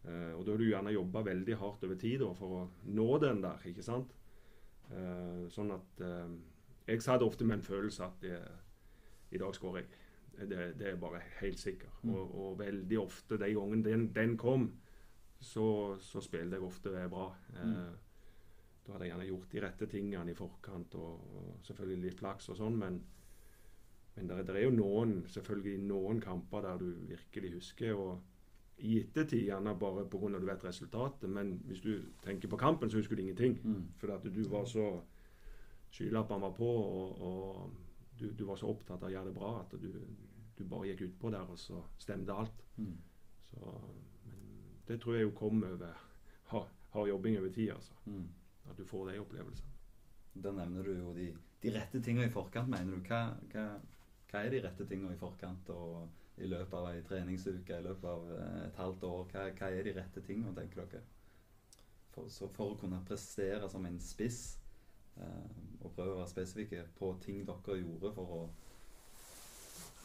[0.05, 3.09] Eh, og da har du gjerne jobba veldig hardt over tid da, for å nå
[3.23, 4.15] den der, ikke sant.
[4.91, 6.33] Eh, sånn at eh,
[6.89, 8.39] Jeg satt ofte med en følelse at det,
[9.31, 9.99] i dag skårer jeg.
[10.49, 11.93] Det, det er bare helt sikker.
[12.03, 12.15] Mm.
[12.15, 14.73] Og, og veldig ofte de gangene den, den kom,
[15.39, 17.29] så, så spilte jeg ofte bra.
[17.55, 17.93] Mm.
[18.83, 22.49] Da hadde jeg gjerne gjort de rette tingene i forkant, og, og selvfølgelig litt flaks
[22.51, 22.97] og sånn, men,
[24.17, 27.95] men det, er- jo noen selvfølgelig noen kamper der du virkelig husker.
[27.95, 28.21] og
[28.83, 30.39] i ettertid gjerne bare pga.
[30.41, 33.59] du vet resultatet, men hvis du tenker på kampen, så husker du ingenting.
[33.63, 33.89] Mm.
[34.01, 35.01] For at du var så
[35.93, 37.73] Skylappene var på, og, og
[38.19, 39.91] du, du var så opptatt av å gjøre det bra at du,
[40.57, 42.63] du bare gikk utpå der, og så stemte alt.
[42.79, 42.95] Mm.
[43.45, 43.73] Så,
[44.25, 44.47] men
[44.89, 45.93] det tror jeg jo kom over
[46.49, 47.93] hard jobbing over tid, altså.
[48.07, 48.25] Mm.
[48.73, 49.79] At du får de opplevelsene.
[50.43, 51.29] Da nevner du jo de,
[51.61, 53.03] de rette tingene i forkant, mener du.
[53.05, 53.21] Hva,
[53.53, 53.67] hva,
[54.31, 58.09] hva er de rette tingene i forkant og i løpet av ei treningsuke, i løpet
[58.09, 59.27] av eh, et halvt år?
[59.35, 61.05] Hva, hva er de rette tingene, tenker dere?
[62.15, 64.43] For, så for å kunne prestere som en spiss,
[65.21, 68.43] eh, og prøve å være spesifikke på ting dere gjorde for å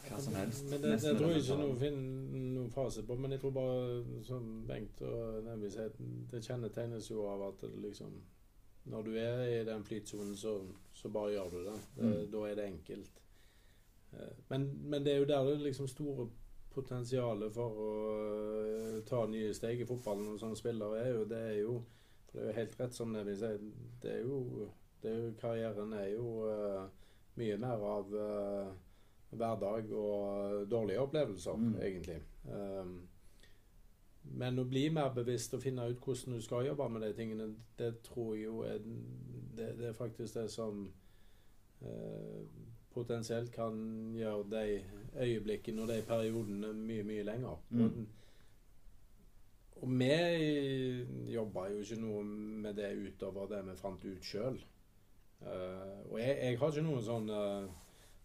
[0.07, 0.68] Hva som helst.
[0.72, 3.15] Men det, det tror jeg ikke noen finner finne noen fase på.
[3.15, 5.95] Men jeg tror bare, som Bengt og Nembi sier,
[6.32, 8.13] det kjennetegnes jo av at det liksom
[8.88, 10.58] Når du er i den flytsonen, så,
[10.94, 11.78] så bare gjør du det.
[11.98, 12.32] det Mm.
[12.32, 13.22] Da er det enkelt.
[14.14, 16.30] Eh, Men, men det er jo der det liksom store
[16.72, 17.92] potensialet for å
[18.64, 21.78] eh, ta nye steg i fotballen som spiller er jo Det er jo
[22.28, 23.60] for det er jo helt rett som Nembi sier.
[24.04, 24.68] Det er jo,
[25.02, 26.90] det er jo Karrieren er jo uh,
[27.40, 28.74] mye mer av uh,
[29.32, 31.78] hverdag og dårlige opplevelser, Mm.
[31.82, 32.18] egentlig.
[32.52, 33.08] Um,
[34.34, 37.47] men å bli mer bevisst og finne ut hvordan du skal jobbe med de tingene,
[37.80, 38.82] det tror jeg jo er,
[39.57, 40.86] det, det er faktisk det som
[41.82, 42.43] eh,
[42.93, 43.80] potensielt kan
[44.17, 44.80] gjøre de
[45.23, 47.59] øyeblikkene og de periodene mye, mye lenger.
[47.69, 47.82] Mm.
[47.82, 48.05] Og,
[49.82, 52.23] og vi jobba jo ikke noe
[52.63, 54.57] med det utover det vi fant ut sjøl.
[56.09, 57.67] og jeg, jeg har ikke noen sånn eh,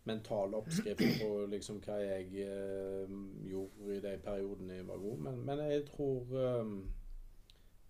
[0.05, 3.12] mental oppskrift på liksom hva jeg eh,
[3.46, 6.74] gjorde i de periodene jeg var god, men, men jeg tror eh,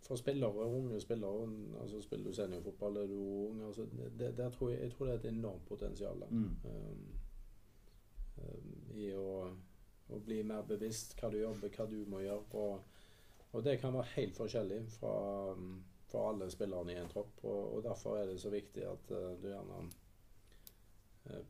[0.02, 1.48] for spillere, unge spillere
[1.80, 3.86] altså Spiller du seniorfotball, er du ung altså,
[4.18, 6.56] det, det, tror jeg, jeg, tror det er et enormt potensial Mm.
[6.64, 7.06] um,
[8.38, 9.50] um, i å,
[10.08, 12.44] å bli mer bevisst hva du jobber, hva du må gjøre.
[12.52, 12.80] Og,
[13.52, 15.14] og det kan være helt forskjellig fra,
[16.10, 17.44] fra alle spillerne i en tropp.
[17.44, 19.84] Og, og derfor er det så viktig at uh, du gjerne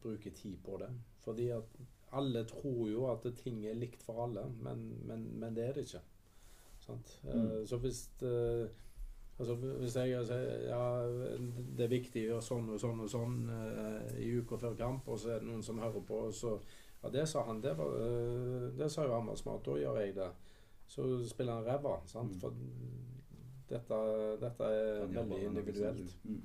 [0.02, 0.90] bruker tid på det.
[1.24, 1.76] Fordi at
[2.12, 5.86] alle tror jo at ting er likt for alle, men, men, men det er det
[5.86, 6.02] ikke.
[6.82, 7.20] Sant?
[7.24, 7.66] Mm.
[7.66, 8.66] Så hvis uh,
[9.38, 10.82] Altså Hvis jeg sier ja,
[11.76, 13.38] det er viktig å gjøre sånn og sånn og sånn
[14.20, 16.58] i uka før kamp, og så er det noen som hører på, og så
[17.02, 17.58] Ja, det sa han.
[17.58, 17.96] Det, var,
[18.78, 19.64] det sa jo han var smart.
[19.66, 20.28] Da gjør jeg det.
[20.86, 21.96] Så spiller han ræva.
[22.06, 22.36] Sant?
[22.36, 22.38] Mm.
[22.38, 22.54] For
[23.72, 23.98] dette,
[24.44, 26.14] dette er veldig individuelt.
[26.22, 26.44] Mm.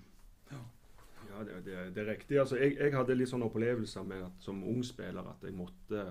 [1.28, 2.40] Ja, det, det, det er riktig.
[2.40, 6.08] Altså, jeg, jeg hadde litt sånn opplevelser med at som ung spiller at jeg måtte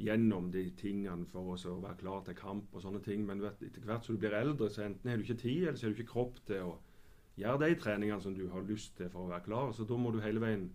[0.00, 3.26] gjennom de tingene for å være klar til kamp og sånne ting.
[3.28, 5.78] Men vet, etter hvert som du blir eldre, så enten har du ikke tid, eller
[5.78, 6.76] så har du ikke kropp til å
[7.40, 9.74] gjøre de treningene som du har lyst til for å være klar.
[9.76, 10.70] Så da må du hele veien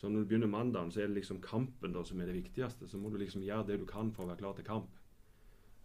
[0.00, 2.86] Så når du begynner mandagen, så er det liksom kampen da som er det viktigste.
[2.88, 4.94] Så må du liksom gjøre det du kan for å være klar til kamp.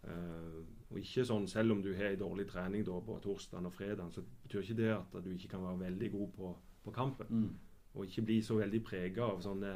[0.06, 3.74] Uh, og ikke sånn selv om du har ei dårlig trening da på torsdag og
[3.74, 6.52] fredag, så betyr ikke det at du ikke kan være veldig god på,
[6.86, 7.30] på kampen.
[7.30, 7.52] Mm.
[7.96, 9.72] Og ikke bli så veldig prega av sånne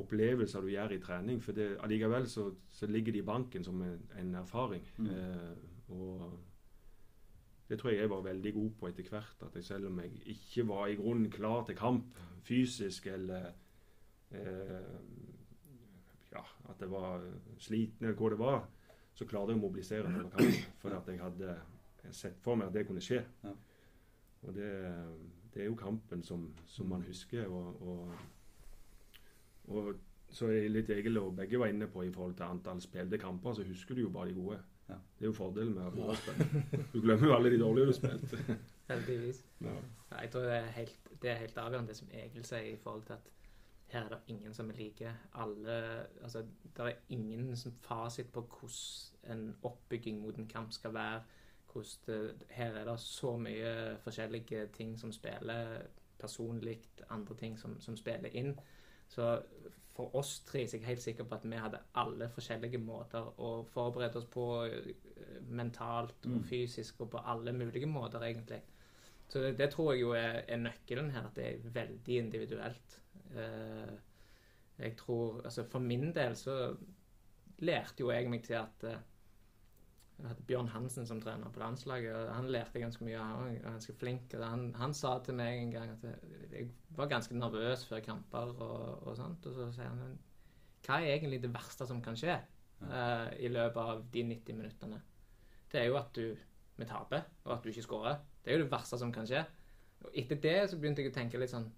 [0.00, 1.42] opplevelser du gjør i trening.
[1.44, 4.84] For det, allikevel så, så ligger det i banken som en, en erfaring.
[4.98, 5.10] Mm.
[5.12, 6.38] Eh, og
[7.68, 9.44] det tror jeg jeg var veldig god på etter hvert.
[9.46, 13.52] At jeg selv om jeg ikke var i grunnen klar til kamp fysisk eller
[14.30, 14.94] eh,
[16.32, 16.42] ja,
[16.72, 17.26] at jeg var
[17.58, 18.64] sliten eller hva det var,
[19.14, 20.64] så klarte jeg å mobilisere til kamp.
[20.80, 21.58] For at jeg hadde
[22.16, 23.20] sett for meg at det kunne skje.
[23.44, 23.52] Ja.
[24.42, 24.70] Og det,
[25.54, 27.46] det er jo kampen som, som man husker.
[27.46, 28.14] og, og
[29.64, 29.94] og
[30.32, 33.54] så er litt Egil og begge var inne på i forhold til antall spilte kamper,
[33.54, 34.58] så husker du jo bare de gode.
[34.88, 34.94] Ja.
[35.18, 36.64] Det er jo fordelen med å spille.
[36.92, 38.56] Du glemmer jo alle de dårlige du spilte.
[38.90, 39.44] Heldigvis.
[39.60, 39.76] Ja.
[40.10, 42.80] Ja, jeg tror det er, helt, det er helt avgjørende det som Egil sier i
[42.80, 43.30] forhold til at
[43.92, 45.12] her er det ingen som er like.
[45.36, 45.76] Alle
[46.24, 51.22] Altså, det er ingen som fasit på hvordan en oppbygging mot en kamp skal være.
[51.72, 55.86] Hvordan det, her er det så mye forskjellige ting som spiller
[56.22, 56.78] personlig,
[57.10, 58.52] andre ting som, som spiller inn.
[59.08, 59.42] Så
[59.92, 63.26] for oss tre så er jeg helt sikker på at vi hadde alle forskjellige måter
[63.44, 64.92] å forberede oss på eh,
[65.48, 66.44] mentalt og Mm.
[66.48, 68.62] fysisk og på alle mulige måter, egentlig.
[69.28, 73.00] Så det, det tror jeg jo er, er nøkkelen her, at det er veldig individuelt.
[73.34, 73.94] Eh,
[74.78, 76.76] jeg tror Altså for min del så
[77.58, 78.98] lærte jo jeg meg til at eh,
[80.18, 83.18] jeg hadde Bjørn Hansen som trener på landslaget, og han lærte ganske mye.
[83.18, 84.34] Han var ganske flink.
[84.38, 86.04] og Han, han sa til meg en gang at
[86.52, 89.46] jeg, var ganske nervøs før kamper og, og sånt.
[89.46, 90.18] Og så sier han "Men
[90.86, 92.36] hva er egentlig det verste som kan skje
[92.82, 95.00] uh, i løpet av de 90 minuttene?
[95.72, 96.36] Det er jo at du
[96.76, 98.16] vi taper, og at du ikke skårer.
[98.44, 99.44] Det er jo det verste som kan skje.
[100.02, 101.70] Og etter det så begynte jeg å tenke litt sånn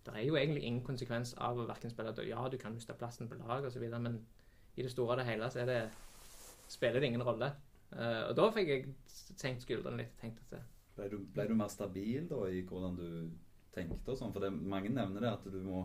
[0.00, 3.28] Det er jo egentlig ingen konsekvens av å verken spille Ja, du kan miste plassen
[3.28, 4.22] på lag osv., men
[4.76, 5.80] i det store og det hele så er det,
[6.70, 7.52] spiller det ingen rolle.
[7.90, 10.62] Eh, og da fikk jeg senkt skuldrene litt tenkt at det,
[10.96, 13.10] Ble du, ble du mer stabil da i hvordan du
[13.74, 14.32] tenkte og sånn?
[14.34, 15.84] For det, mange nevner det at du må,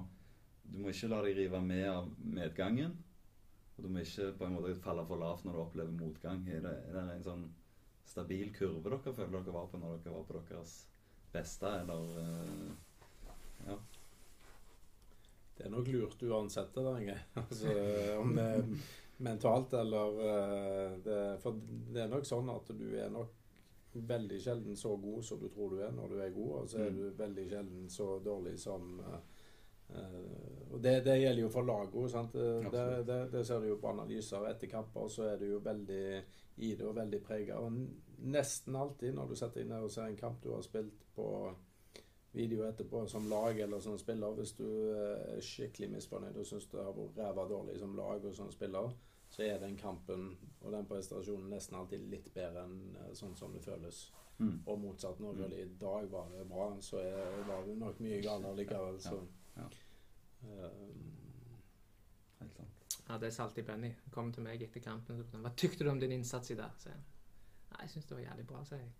[0.65, 2.97] du må ikke la deg rive med av medgangen.
[3.75, 6.43] Og du må ikke på en måte falle for lavt når du opplever motgang.
[6.49, 7.45] Er det, er det en sånn
[8.05, 10.75] stabil kurve dere føler dere var på når dere var på deres
[11.33, 12.73] beste, eller eh,
[13.65, 13.79] Ja.
[15.55, 17.17] Det er nok lurt uansett, det der, Inge.
[17.41, 17.73] Altså,
[18.19, 18.49] om det
[19.17, 21.55] mentalt eller eh, det, For
[21.93, 23.31] det er nok sånn at du er nok
[23.95, 26.79] veldig sjelden så god som du tror du er når du er god, og så
[26.83, 26.95] er Mm.
[26.97, 32.31] du veldig sjelden så dårlig som eh, Og det, det gjelder jo for laget.
[32.71, 36.23] det, det, det ser du jo på analyser etter kamper, så er du jo veldig
[36.57, 37.59] i det og veldig prega.
[37.59, 37.71] Og
[38.25, 41.27] nesten alltid når du setter deg ned og ser en kamp du har spilt på
[42.35, 46.83] video etterpå som lag eller som spiller, hvis du er skikkelig misfornøyd og syns det
[46.83, 48.91] har vært ræva dårlig som lag og som spiller,
[49.29, 50.27] så er den kampen
[50.61, 54.05] og den prestasjonen nesten alltid litt bedre enn eh, sånn som det føles.
[54.37, 54.59] Mm.
[54.67, 55.19] Og motsatt.
[55.23, 58.99] Når det i dag var det bra, så er, var det nok mye galere likevel.
[59.01, 59.21] Så.
[59.55, 59.69] Ja,
[60.45, 61.13] Um,
[62.39, 62.99] Helt sant.
[63.07, 63.91] Ja, det er alltid Benny.
[64.11, 66.75] Kom til meg etter kampen og sa Hva tykte du om din innsats i dag?
[66.81, 67.05] sier han.
[67.71, 68.93] Nei, jeg syns det var jævlig bra, sier jeg.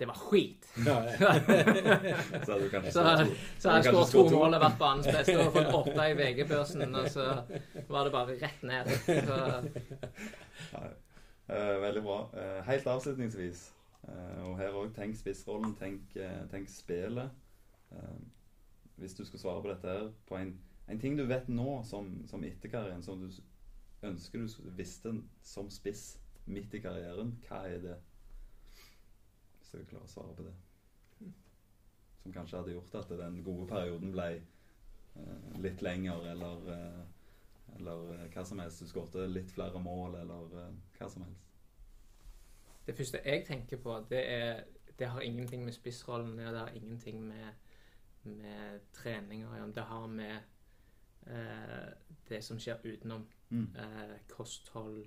[0.00, 0.66] Det var skit.
[0.88, 0.96] Ja,
[2.46, 3.02] Så du kan Så,
[3.58, 6.94] så har jeg skåret to mål og vært banens beste og fått åtte i VG-børsen,
[6.94, 7.28] og så
[7.88, 8.90] var det bare rett ned.
[9.04, 9.38] Så,
[10.74, 10.90] Nei.
[11.50, 12.30] Eh, veldig bra.
[12.40, 13.72] Eh, helt avslutningsvis,
[14.08, 16.16] eh, og her òg, tenk spissrollen, tenk,
[16.50, 17.30] tenk spillet.
[19.00, 20.52] Hvis du skal svare på dette her, på en,
[20.88, 23.32] en ting du vet nå som, som etterkarrieren, som du
[24.06, 27.96] ønsker du visste som spiss midt i karrieren, hva er det?
[29.70, 30.56] Hvis jeg vil klare å svare på det.
[32.20, 37.04] Som kanskje hadde gjort at den gode perioden ble eh, litt lenger, eller eh,
[37.78, 38.82] eller eh, hva som helst.
[38.82, 41.46] Du skårte litt flere mål, eller eh, hva som helst.
[42.86, 44.64] det første jeg tenker på, det er
[45.00, 46.52] Det har ingenting med spissrollen å gjøre.
[46.52, 47.54] Det har ingenting med,
[48.22, 49.72] med trening å gjøre.
[49.72, 50.34] Det har med
[51.26, 51.86] eh,
[52.28, 53.24] det som skjer utenom.
[53.48, 53.76] Mm.
[53.76, 55.06] eh, kosthold,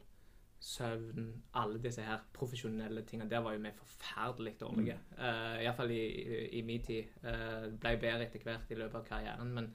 [0.63, 1.25] søvn,
[1.59, 3.29] alle disse her profesjonelle tingene.
[3.29, 4.95] Der var jo vi forferdelig dårlige.
[5.17, 7.03] Uh, Iallfall i, i, i min tid.
[7.23, 9.67] Uh, ble bedre etter hvert i løpet av karrieren, men,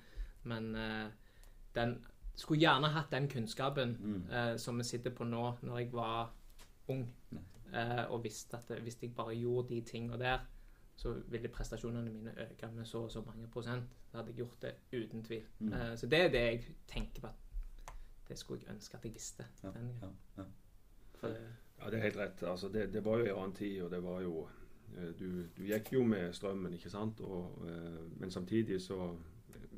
[0.48, 1.10] men uh,
[1.74, 1.98] den
[2.38, 4.22] skulle gjerne hatt den kunnskapen Mm.
[4.32, 6.32] uh, som vi sitter på nå, når jeg var
[6.88, 7.04] ung,
[7.72, 10.38] eh, og visste at hvis jeg bare gjorde de tingene der,
[10.96, 13.84] så ville prestasjonene mine øke med så og så mange prosent.
[14.12, 15.44] Da hadde jeg gjort det uten tvil.
[15.58, 15.72] Mm.
[15.72, 17.92] Eh, så det er det jeg tenker på at
[18.28, 19.44] det skulle jeg ønske at jeg visste.
[19.62, 20.08] Ja, ja,
[20.38, 20.42] ja.
[21.22, 22.42] Ja, det er helt rett.
[22.42, 24.48] Altså, det, det var jo en annen tid, og det var jo
[24.96, 27.20] eh, Du, du gikk jo med strømmen, ikke sant?
[27.20, 29.16] Og, eh, men samtidig så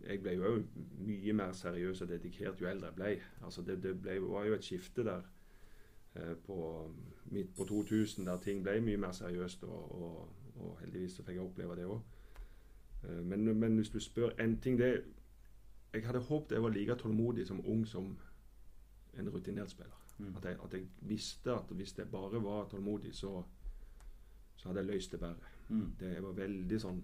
[0.09, 0.63] Jeg ble jo
[0.99, 3.11] mye mer seriøs og dedikert jo eldre jeg ble.
[3.45, 5.23] Altså, det, det ble, var jo et skifte der
[6.17, 6.91] eh, på
[7.25, 11.37] midt på 2000 der ting ble mye mer seriøst, og, og, og heldigvis så fikk
[11.37, 12.01] jeg oppleve det òg.
[13.23, 15.05] Men, men hvis du spør en ting det,
[15.93, 18.19] Jeg hadde håpet jeg var like tålmodig som ung som
[19.19, 20.00] en rutinert spiller.
[20.21, 20.35] Mm.
[20.37, 23.41] At jeg, at jeg visste at hvis jeg bare var tålmodig, så,
[24.57, 25.55] så hadde jeg løst det bedre.
[25.69, 25.89] Mm.
[26.01, 27.01] Det, jeg var veldig sånn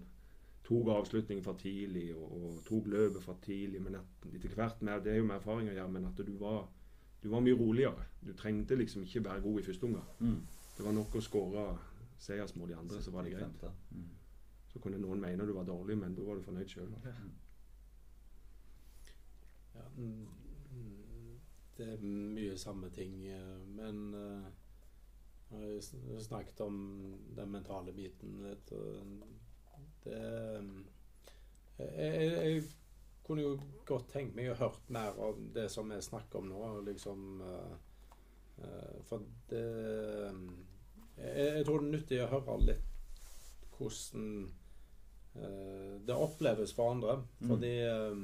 [0.67, 3.79] Tok avslutningen for tidlig og, og tok løpet for tidlig.
[3.79, 6.33] Men at etter hvert mer, Det er jo med erfaring å gjøre, men at du
[6.41, 6.65] var,
[7.23, 8.03] du var mye roligere.
[8.19, 10.09] Du trengte liksom ikke være god i første omgang.
[10.19, 10.41] Mm.
[10.77, 11.63] Det var nok å skåre
[12.19, 13.63] seiersmål i andre, så var det greit.
[13.95, 14.09] Mm.
[14.73, 16.91] Så kunne noen mene du var dårlig, men da var du fornøyd sjøl.
[19.77, 19.87] Ja,
[21.77, 24.47] det er mye samme ting, eh, men uh,
[25.51, 26.79] jeg har snakket om
[27.37, 28.71] den mentale biten litt.
[28.75, 29.23] og
[30.03, 30.17] Det
[31.77, 32.63] jeg, jeg, jeg
[33.23, 33.53] kunne jo
[33.85, 36.61] godt tenkt meg å hørt mer om det som vi snakker om nå.
[36.87, 37.73] liksom uh,
[38.63, 39.65] uh, For det
[41.17, 42.93] jeg, jeg tror det er nyttig å høre litt
[43.77, 44.51] hvordan
[45.35, 47.21] eh, det oppleves for andre.
[47.39, 47.49] Mm.
[47.49, 48.17] Fordi eh,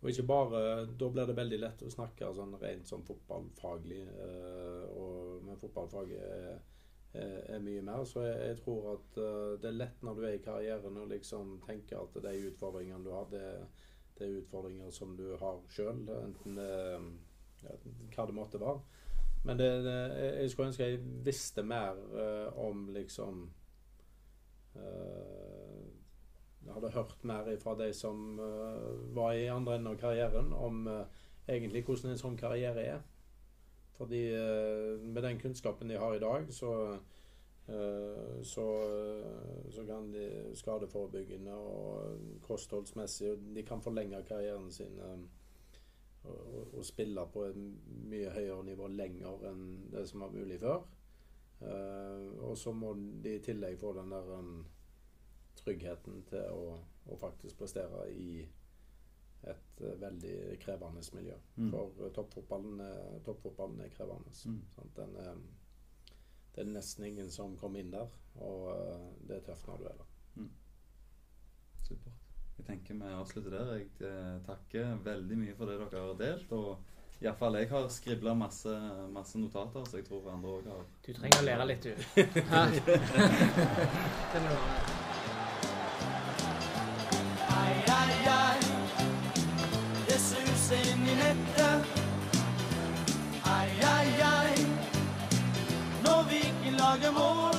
[0.00, 4.00] og ikke bare Da blir det veldig lett å snakke sånn rent sånn fotballfaglig.
[4.08, 6.62] eh, og, men fotballfaget er,
[7.12, 8.04] er, mye mer.
[8.08, 11.08] Så jeg, jeg tror at eh, det er lett når du er i karrieren å
[11.10, 13.44] liksom tenke at de utfordringene du har, det,
[14.16, 16.06] det er utfordringer som du har sjøl.
[16.16, 16.56] Enten
[17.60, 17.76] ja,
[18.16, 18.80] hva det måtte være.
[19.44, 19.98] Men det, det,
[20.40, 23.46] jeg skulle ønske jeg visste mer uh, om liksom
[24.70, 25.89] jeg
[26.74, 31.22] hadde hørt mer fra de som eh, var i andre enden av karrieren, om eh,
[31.48, 33.00] egentlig hvordan en sånn karriere er.
[33.98, 36.74] Fordi eh, med den kunnskapen de har i dag, så
[38.42, 38.64] så,
[39.70, 40.24] så kan de
[40.58, 45.28] skadeforebyggende og kostholdsmessig De kan forlenge karrieren sin og,
[46.72, 47.60] og, spille på et
[48.10, 49.62] mye høyere nivå lenger enn
[49.92, 50.82] det som var mulig før.
[52.48, 54.34] Og så må de i tillegg få den der
[55.64, 56.78] tryggheten til å,
[57.10, 58.42] å faktisk prestere i
[59.48, 61.36] et eh, veldig krevende miljø.
[61.56, 61.70] Mm.
[61.72, 64.30] For eh, toppfotballen, er- toppfotballen er krevende.
[64.46, 64.60] Mm.
[64.76, 64.96] Sant?
[64.96, 65.34] Den er,
[66.54, 68.08] det er nesten ingen som kommer inn der,
[68.40, 70.08] og eh, det er tøft når du er der.
[71.90, 72.16] Supert.
[72.60, 73.70] Jeg tenker vi avslutter der.
[73.78, 76.52] Jeg eh, takker veldig mye for det dere har delt.
[76.52, 76.70] Og
[77.24, 78.74] iallfall jeg har skribla masse,
[79.12, 81.92] masse notater, så jeg tror andre òg har du trenger å lære litt, du.
[96.90, 97.49] lager mål,